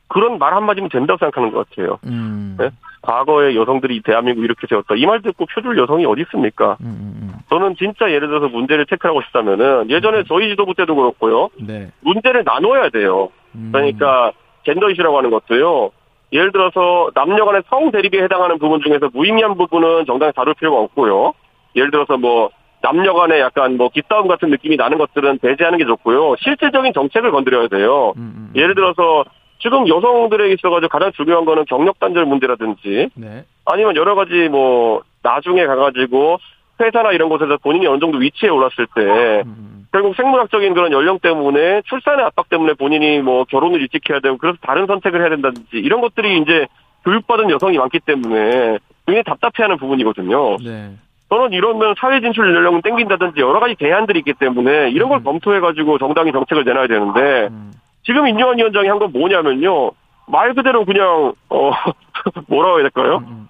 그런 0.08 0.38
말 0.38 0.54
한마디면 0.54 0.90
된다고 0.90 1.18
생각하는 1.18 1.52
것 1.52 1.68
같아요. 1.70 1.98
음. 2.06 2.56
네? 2.58 2.70
과거에 3.02 3.54
여성들이 3.54 3.96
이 3.96 4.00
대한민국 4.02 4.42
이렇게 4.44 4.66
세웠다. 4.68 4.94
이 4.96 5.06
말 5.06 5.22
듣고 5.22 5.46
표줄 5.46 5.78
여성이 5.78 6.04
어디 6.04 6.22
있습니까? 6.22 6.76
음, 6.80 6.86
음, 6.86 7.18
음. 7.22 7.32
저는 7.48 7.76
진짜 7.76 8.10
예를 8.10 8.28
들어서 8.28 8.48
문제를 8.48 8.86
체크하고 8.86 9.22
싶다면은 9.22 9.88
예전에 9.88 10.24
저희 10.28 10.48
지도부 10.50 10.74
때도 10.74 10.94
그렇고요. 10.94 11.48
네. 11.60 11.90
문제를 12.00 12.42
나눠야 12.44 12.90
돼요. 12.90 13.30
음. 13.54 13.70
그러니까 13.72 14.32
젠더 14.66 14.90
이슈라고 14.90 15.16
하는 15.16 15.30
것도요. 15.30 15.90
예를 16.32 16.52
들어서 16.52 17.10
남녀 17.14 17.44
간의 17.44 17.62
성 17.68 17.90
대립에 17.90 18.22
해당하는 18.22 18.58
부분 18.58 18.80
중에서 18.82 19.08
무의미한 19.12 19.56
부분은 19.56 20.04
정당히 20.06 20.32
다룰 20.34 20.54
필요가 20.54 20.78
없고요. 20.80 21.32
예를 21.76 21.90
들어서 21.90 22.16
뭐 22.18 22.50
남녀 22.82 23.12
간의 23.12 23.40
약간 23.40 23.76
뭐 23.76 23.88
기싸움 23.90 24.28
같은 24.28 24.50
느낌이 24.50 24.76
나는 24.76 24.98
것들은 24.98 25.38
배제하는 25.38 25.78
게 25.78 25.84
좋고요. 25.84 26.36
실질적인 26.40 26.92
정책을 26.92 27.30
건드려야 27.30 27.68
돼요. 27.68 28.14
음, 28.16 28.22
음, 28.22 28.32
음. 28.36 28.52
예를 28.56 28.74
들어서 28.74 29.24
지금 29.60 29.86
여성들에게 29.86 30.54
있어가지고 30.54 30.88
가장 30.88 31.12
중요한 31.12 31.44
거는 31.44 31.66
경력 31.66 31.98
단절 31.98 32.24
문제라든지 32.24 33.10
네. 33.14 33.44
아니면 33.66 33.96
여러 33.96 34.14
가지 34.14 34.48
뭐 34.48 35.02
나중에 35.22 35.66
가가지고 35.66 36.38
회사나 36.80 37.12
이런 37.12 37.28
곳에서 37.28 37.58
본인이 37.58 37.86
어느 37.86 38.00
정도 38.00 38.18
위치에 38.18 38.48
올랐을 38.48 38.86
때 38.94 39.02
음, 39.44 39.44
음. 39.44 39.86
결국 39.92 40.16
생물학적인 40.16 40.72
그런 40.72 40.92
연령 40.92 41.18
때문에 41.18 41.82
출산의 41.82 42.24
압박 42.24 42.48
때문에 42.48 42.74
본인이 42.74 43.20
뭐 43.20 43.44
결혼을 43.44 43.80
일찍 43.82 44.08
해야 44.08 44.20
되고 44.20 44.38
그래서 44.38 44.56
다른 44.62 44.86
선택을 44.86 45.20
해야 45.20 45.28
된다든지 45.28 45.76
이런 45.76 46.00
것들이 46.00 46.38
이제 46.38 46.66
교육받은 47.04 47.50
여성이 47.50 47.76
많기 47.76 47.98
때문에 48.00 48.78
굉장히 49.06 49.24
답답해하는 49.24 49.76
부분이거든요. 49.78 50.56
네. 50.58 50.92
저는 51.30 51.52
이러면 51.52 51.94
사회 51.98 52.20
진출 52.20 52.54
연령은 52.54 52.82
땡긴다든지 52.82 53.40
여러 53.40 53.60
가지 53.60 53.76
대안들이 53.76 54.18
있기 54.20 54.34
때문에 54.34 54.90
이런 54.90 55.08
걸 55.08 55.18
음. 55.18 55.24
검토해가지고 55.24 55.98
정당이 55.98 56.32
정책을 56.32 56.64
내놔야 56.64 56.88
되는데 56.88 57.48
음. 57.50 57.72
지금 58.04 58.26
인요한 58.26 58.58
위원장이 58.58 58.88
한 58.88 58.98
건 58.98 59.12
뭐냐면요 59.12 59.92
말 60.26 60.54
그대로 60.54 60.84
그냥 60.84 61.32
어 61.48 61.70
뭐라고 62.48 62.76
해야 62.80 62.82
될까요? 62.90 63.18
음, 63.18 63.26
음. 63.28 63.48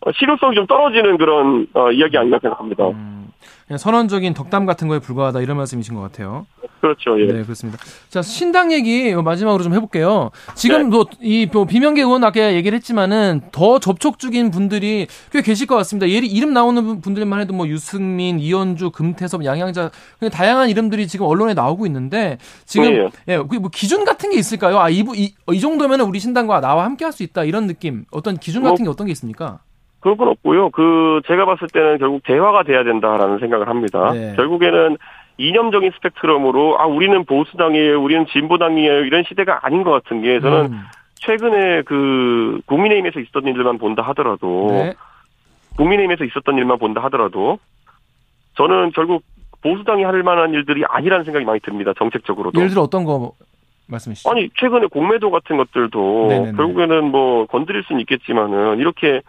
어, 0.00 0.12
실효성이 0.12 0.54
좀 0.54 0.66
떨어지는 0.66 1.16
그런 1.16 1.66
어, 1.74 1.90
이야기 1.90 2.16
아닌가 2.18 2.38
생각합니다. 2.40 2.88
음. 2.88 3.28
그냥 3.66 3.78
선언적인 3.78 4.34
덕담 4.34 4.66
같은 4.66 4.88
거에 4.88 4.98
불과하다 4.98 5.40
이런 5.40 5.56
말씀이신 5.56 5.94
것 5.94 6.02
같아요. 6.02 6.46
그렇죠. 6.84 7.18
예. 7.18 7.24
네, 7.32 7.42
그렇습니다. 7.42 7.78
자, 8.10 8.20
신당 8.20 8.70
얘기 8.70 9.14
마지막으로 9.14 9.62
좀 9.64 9.72
해볼게요. 9.72 10.30
지금 10.54 10.90
네. 10.90 10.96
뭐이 11.18 11.48
뭐 11.50 11.64
비명계 11.64 12.02
의원 12.02 12.22
아까 12.24 12.52
얘기를 12.52 12.76
했지만은 12.76 13.40
더 13.52 13.78
접촉 13.78 14.18
중인 14.18 14.50
분들이 14.50 15.06
꽤 15.32 15.40
계실 15.40 15.66
것 15.66 15.76
같습니다. 15.76 16.10
예리 16.10 16.26
이름 16.26 16.52
나오는 16.52 17.00
분들만 17.00 17.40
해도 17.40 17.54
뭐 17.54 17.66
유승민, 17.68 18.38
이현주, 18.38 18.90
금태섭, 18.90 19.46
양양자 19.46 19.90
그냥 20.18 20.30
다양한 20.30 20.68
이름들이 20.68 21.06
지금 21.08 21.24
언론에 21.24 21.54
나오고 21.54 21.86
있는데 21.86 22.36
지금 22.66 22.92
예. 22.92 23.08
예, 23.28 23.36
그뭐 23.38 23.70
기준 23.72 24.04
같은 24.04 24.30
게 24.30 24.36
있을까요? 24.38 24.78
아, 24.78 24.90
이, 24.90 25.02
부- 25.02 25.16
이, 25.16 25.32
이 25.50 25.60
정도면 25.60 26.00
우리 26.02 26.18
신당과 26.20 26.60
나와 26.60 26.84
함께 26.84 27.04
할 27.06 27.14
수 27.14 27.22
있다 27.22 27.44
이런 27.44 27.66
느낌. 27.68 28.04
어떤 28.10 28.36
기준 28.36 28.62
뭐, 28.62 28.72
같은 28.72 28.84
게 28.84 28.90
어떤 28.90 29.06
게 29.06 29.12
있습니까? 29.12 29.60
그런 30.00 30.16
건 30.16 30.28
없고요. 30.28 30.70
그 30.70 31.20
제가 31.28 31.46
봤을 31.46 31.68
때는 31.72 31.96
결국 31.98 32.22
대화가 32.26 32.64
돼야 32.64 32.82
된다라는 32.84 33.38
생각을 33.38 33.68
합니다. 33.68 34.10
네. 34.12 34.34
결국에는 34.36 34.98
이념적인 35.36 35.90
스펙트럼으로 35.96 36.80
아 36.80 36.86
우리는 36.86 37.24
보수당이에요, 37.24 38.02
우리는 38.02 38.26
진보당이에요 38.26 39.04
이런 39.04 39.24
시대가 39.26 39.60
아닌 39.62 39.82
것 39.82 39.90
같은 39.90 40.22
게 40.22 40.40
저는 40.40 40.72
음. 40.72 40.80
최근에 41.16 41.82
그 41.82 42.60
국민의힘에서 42.66 43.20
있었던 43.20 43.46
일들만 43.46 43.78
본다 43.78 44.02
하더라도 44.02 44.68
네. 44.70 44.94
국민의힘에서 45.76 46.24
있었던 46.24 46.56
일만 46.56 46.78
본다 46.78 47.02
하더라도 47.04 47.58
저는 48.56 48.92
결국 48.92 49.24
보수당이 49.62 50.04
할 50.04 50.22
만한 50.22 50.52
일들이 50.52 50.84
아니라는 50.86 51.24
생각이 51.24 51.44
많이 51.44 51.58
듭니다. 51.60 51.92
정책적으로도. 51.98 52.58
예를 52.58 52.70
들어 52.70 52.82
어떤 52.82 53.04
거 53.04 53.32
말씀이시죠? 53.86 54.30
아니 54.30 54.50
최근에 54.58 54.86
공매도 54.86 55.30
같은 55.30 55.56
것들도 55.56 56.26
네네네. 56.28 56.52
결국에는 56.56 57.10
뭐 57.10 57.46
건드릴 57.46 57.82
수는 57.84 58.00
있겠지만은 58.02 58.78
이렇게 58.78 59.22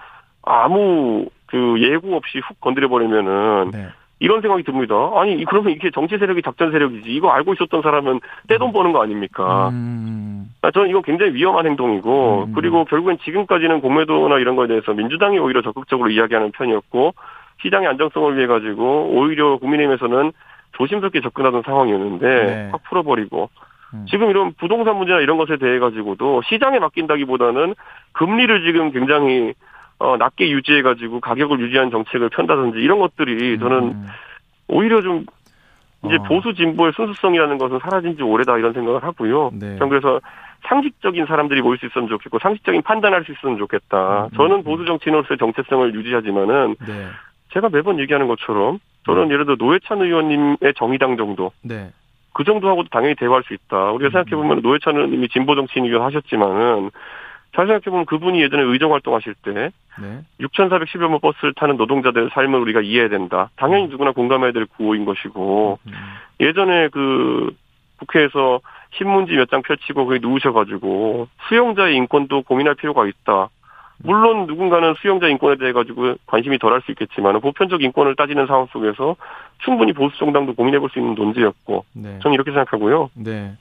아무 0.43 1.27
그 1.47 1.81
예고 1.81 2.15
없이 2.15 2.39
훅 2.39 2.59
건드려 2.59 2.89
버리면은 2.89 3.71
네. 3.71 3.87
이런 4.19 4.41
생각이 4.41 4.63
듭니다. 4.63 4.95
아니 5.15 5.43
그러면 5.45 5.73
이게 5.73 5.91
정치 5.91 6.17
세력이 6.17 6.41
작전 6.41 6.71
세력이지 6.71 7.09
이거 7.09 7.31
알고 7.31 7.53
있었던 7.53 7.81
사람은 7.81 8.21
떼돈 8.47 8.71
버는 8.71 8.93
거 8.93 9.03
아닙니까? 9.03 9.69
음. 9.69 10.49
아, 10.61 10.71
저는 10.71 10.89
이건 10.89 11.01
굉장히 11.03 11.33
위험한 11.33 11.65
행동이고 11.65 12.45
음. 12.47 12.53
그리고 12.53 12.85
결국엔 12.85 13.17
지금까지는 13.23 13.81
공매도나 13.81 14.39
이런 14.39 14.55
거에 14.55 14.67
대해서 14.67 14.93
민주당이 14.93 15.37
오히려 15.37 15.61
적극적으로 15.61 16.09
이야기하는 16.09 16.51
편이었고 16.51 17.13
시장의 17.61 17.87
안정성을 17.89 18.37
위해 18.37 18.47
가지고 18.47 19.09
오히려 19.11 19.57
국민의힘에서는 19.57 20.31
조심스럽게 20.73 21.21
접근하던 21.21 21.63
상황이었는데 21.65 22.27
네. 22.27 22.69
확 22.71 22.83
풀어버리고 22.83 23.49
음. 23.93 24.05
지금 24.09 24.29
이런 24.29 24.53
부동산 24.53 24.97
문제나 24.97 25.19
이런 25.19 25.37
것에 25.37 25.57
대해 25.57 25.79
가지고도 25.79 26.41
시장에 26.43 26.79
맡긴다기보다는 26.79 27.75
금리를 28.13 28.63
지금 28.65 28.91
굉장히 28.91 29.53
어, 29.99 30.17
낮게 30.17 30.49
유지해 30.49 30.81
가지고 30.81 31.19
가격을 31.19 31.59
유지하는 31.59 31.91
정책을 31.91 32.29
편다든지 32.29 32.79
이런 32.79 32.99
것들이 32.99 33.57
저는 33.59 33.77
음. 33.79 34.07
오히려 34.67 35.01
좀 35.01 35.25
이제 36.05 36.15
어. 36.15 36.23
보수 36.23 36.53
진보의 36.53 36.93
순수성이라는 36.95 37.57
것은 37.57 37.79
사라진 37.79 38.15
지 38.15 38.23
오래다 38.23 38.57
이런 38.57 38.73
생각을 38.73 39.03
하고요. 39.03 39.51
네. 39.53 39.77
전 39.77 39.89
그래서 39.89 40.19
상식적인 40.67 41.25
사람들이 41.25 41.61
모일 41.61 41.77
수 41.77 41.85
있으면 41.85 42.07
좋겠고 42.07 42.39
상식적인 42.39 42.81
판단할 42.81 43.23
수 43.23 43.31
있으면 43.31 43.57
좋겠다. 43.57 44.25
음, 44.25 44.29
저는 44.35 44.57
음. 44.57 44.63
보수 44.63 44.85
정치인으로서의 44.85 45.37
정체성을 45.37 45.93
유지하지만은 45.93 46.75
네. 46.85 47.07
제가 47.53 47.69
매번 47.69 47.99
얘기하는 47.99 48.27
것처럼 48.27 48.79
저는 49.05 49.29
예를 49.31 49.45
들어 49.45 49.55
노회찬 49.57 50.01
의원님의 50.01 50.73
정의당 50.75 51.15
정도 51.15 51.51
네. 51.61 51.91
그 52.33 52.43
정도 52.43 52.67
하고도 52.67 52.89
당연히 52.89 53.15
대화할 53.15 53.43
수 53.43 53.53
있다. 53.53 53.91
우리가 53.91 54.09
생각해 54.09 54.35
보면 54.35 54.61
노회찬 54.61 54.95
의원님이 54.95 55.29
진보 55.29 55.55
정치인이긴 55.55 56.01
하셨지만은 56.01 56.91
잘 57.55 57.67
생각해 57.67 57.83
보면 57.85 58.05
그분이 58.05 58.41
예전에 58.41 58.63
의정 58.63 58.93
활동하실 58.93 59.33
때 59.43 59.71
네. 60.01 60.21
6,410여 60.41 61.09
번 61.09 61.19
버스를 61.21 61.53
타는 61.55 61.77
노동자들의 61.77 62.29
삶을 62.33 62.59
우리가 62.59 62.81
이해해야 62.81 63.09
된다. 63.09 63.49
당연히 63.55 63.87
누구나 63.87 64.11
공감해야 64.11 64.51
될 64.51 64.65
구호인 64.65 65.05
것이고 65.05 65.79
음. 65.87 65.91
예전에 66.41 66.89
그 66.89 67.55
국회에서 67.99 68.59
신문지 68.97 69.33
몇 69.35 69.49
장 69.49 69.61
펼치고 69.61 70.05
거기 70.05 70.19
누우셔가지고 70.19 71.27
수용자의 71.47 71.95
인권도 71.95 72.43
고민할 72.43 72.75
필요가 72.75 73.07
있다. 73.07 73.49
물론 74.03 74.45
누군가는 74.45 74.93
수용자 75.01 75.27
인권에 75.29 75.55
대해 75.55 75.71
가지고 75.71 76.15
관심이 76.27 76.57
덜할 76.59 76.81
수 76.81 76.91
있겠지만 76.91 77.39
보편적 77.39 77.81
인권을 77.81 78.15
따지는 78.17 78.45
상황 78.47 78.65
속에서 78.67 79.15
충분히 79.63 79.93
보수 79.93 80.17
정당도 80.17 80.53
고민해 80.55 80.79
볼 80.79 80.89
수 80.89 80.99
있는 80.99 81.15
논제였고 81.15 81.85
네. 81.93 82.19
저는 82.21 82.33
이렇게 82.33 82.51
생각하고요. 82.51 83.09
네. 83.15 83.53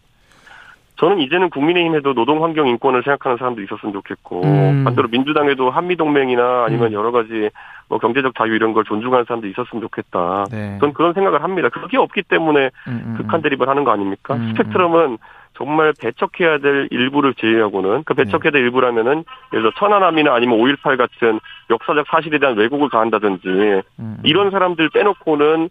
저는 0.96 1.20
이제는 1.20 1.50
국민의힘에도 1.50 2.14
노동 2.14 2.44
환경 2.44 2.68
인권을 2.68 3.02
생각하는 3.02 3.36
사람도 3.36 3.62
있었으면 3.62 3.92
좋겠고 3.92 4.42
음. 4.44 4.84
반대로 4.84 5.08
민주당에도 5.08 5.70
한미 5.70 5.96
동맹이나 5.96 6.64
아니면 6.66 6.88
음. 6.88 6.92
여러 6.92 7.10
가지 7.10 7.50
뭐 7.88 7.98
경제적 7.98 8.34
자유 8.36 8.54
이런 8.54 8.72
걸 8.72 8.84
존중하는 8.84 9.24
사람도 9.26 9.48
있었으면 9.48 9.82
좋겠다. 9.82 10.44
네. 10.50 10.78
전 10.80 10.92
그런 10.92 11.12
생각을 11.12 11.42
합니다. 11.42 11.68
그게 11.68 11.98
없기 11.98 12.22
때문에 12.22 12.70
음, 12.88 13.02
음, 13.06 13.14
극한 13.16 13.42
대립을 13.42 13.68
하는 13.68 13.84
거 13.84 13.90
아닙니까? 13.90 14.34
음, 14.34 14.52
스펙트럼은 14.52 15.18
정말 15.56 15.92
배척해야 16.00 16.58
될 16.58 16.88
일부를 16.90 17.34
제외하고는 17.34 18.04
그 18.04 18.14
배척해야 18.14 18.50
될 18.50 18.62
일부라면은 18.62 19.24
예를 19.52 19.62
들어 19.62 19.72
천안함이나 19.78 20.34
아니면 20.34 20.58
5.18 20.58 20.96
같은 20.96 21.40
역사적 21.70 22.06
사실에 22.08 22.38
대한 22.38 22.56
왜곡을 22.56 22.88
가한다든지 22.88 23.48
음, 23.48 23.82
음. 23.98 24.18
이런 24.24 24.50
사람들 24.50 24.90
빼놓고는 24.90 25.68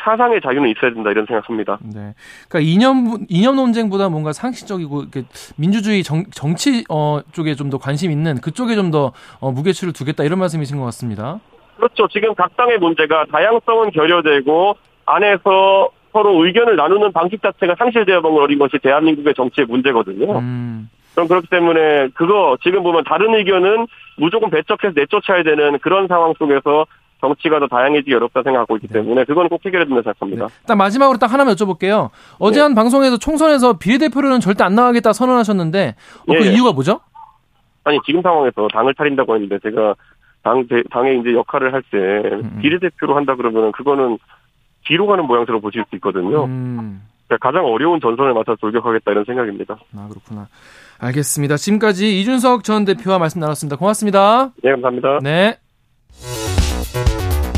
사상의 0.00 0.40
자유는 0.40 0.68
있어야 0.70 0.92
된다 0.92 1.10
이런 1.10 1.26
생각합니다. 1.26 1.78
네. 1.82 2.14
그러니까 2.48 2.70
이념 2.70 3.26
이념 3.28 3.56
논쟁보다 3.56 4.08
뭔가 4.08 4.32
상식적이고 4.32 5.02
이렇게 5.02 5.24
민주주의 5.56 6.02
정, 6.02 6.24
정치 6.32 6.84
어 6.88 7.20
쪽에 7.32 7.54
좀 7.54 7.66
더 7.70 7.78
관심 7.78 8.12
있는 8.12 8.40
그쪽에 8.40 8.76
좀더 8.76 9.12
어, 9.40 9.50
무게추를 9.50 9.92
두겠다 9.92 10.22
이런 10.22 10.38
말씀이신 10.38 10.78
것 10.78 10.84
같습니다. 10.84 11.40
그렇죠. 11.76 12.06
지금 12.08 12.34
각 12.34 12.56
당의 12.56 12.78
문제가 12.78 13.26
다양성은 13.30 13.90
결여되고 13.90 14.76
안에서 15.06 15.90
서로 16.12 16.44
의견을 16.46 16.76
나누는 16.76 17.12
방식 17.12 17.42
자체가 17.42 17.74
상실되어 17.76 18.22
버린 18.22 18.58
것이 18.58 18.78
대한민국의 18.78 19.34
정치의 19.34 19.66
문제거든요. 19.66 20.38
음. 20.38 20.88
그럼 21.14 21.28
그렇기 21.28 21.48
때문에 21.48 22.08
그거 22.14 22.56
지금 22.62 22.82
보면 22.82 23.04
다른 23.04 23.34
의견은 23.34 23.86
무조건 24.16 24.50
배척해서 24.50 24.92
내쫓아야 24.94 25.42
되는 25.42 25.78
그런 25.80 26.06
상황 26.08 26.34
속에서 26.38 26.86
정치가 27.20 27.58
더 27.58 27.66
다양해지기 27.66 28.14
어렵다 28.14 28.42
생각하고 28.42 28.76
있기 28.76 28.88
네. 28.88 28.94
때문에 28.94 29.24
그건 29.24 29.48
꼭 29.48 29.64
해결해야 29.64 29.86
된다 29.86 30.02
생각합니다. 30.02 30.46
네. 30.48 30.54
딱 30.66 30.74
마지막으로 30.74 31.18
딱 31.18 31.32
하나만 31.32 31.54
여쭤볼게요. 31.54 32.10
어제 32.38 32.58
네. 32.58 32.62
한 32.62 32.74
방송에서 32.74 33.16
총선에서 33.16 33.78
비례대표로는 33.78 34.40
절대 34.40 34.64
안 34.64 34.74
나가겠다 34.74 35.12
선언하셨는데 35.12 35.94
어, 36.20 36.32
그 36.32 36.34
예, 36.34 36.50
예. 36.50 36.52
이유가 36.52 36.72
뭐죠? 36.72 37.00
아니 37.84 37.98
지금 38.04 38.20
상황에서 38.20 38.68
당을 38.72 38.94
차린다고 38.94 39.34
했는데 39.34 39.58
제가 39.60 39.94
당 40.42 40.66
당의 40.90 41.20
이제 41.20 41.32
역할을 41.32 41.72
할때 41.72 41.96
음, 41.96 42.50
음. 42.54 42.58
비례대표로 42.60 43.16
한다 43.16 43.34
그러면은 43.34 43.72
그거는 43.72 44.18
뒤로 44.84 45.06
가는 45.06 45.24
모양새로 45.24 45.60
보실 45.60 45.84
수 45.88 45.96
있거든요. 45.96 46.44
음. 46.44 47.02
그러니까 47.26 47.48
가장 47.48 47.64
어려운 47.64 48.00
전선을 48.00 48.34
맡아서 48.34 48.56
돌격하겠다 48.60 49.10
이런 49.10 49.24
생각입니다. 49.24 49.76
아 49.96 50.08
그렇구나. 50.08 50.48
알겠습니다. 50.98 51.56
지금까지 51.56 52.20
이준석 52.20 52.64
전 52.64 52.84
대표와 52.84 53.18
말씀 53.18 53.40
나눴습니다. 53.40 53.76
고맙습니다. 53.76 54.52
네 54.62 54.70
감사합니다. 54.70 55.18
네. 55.22 55.58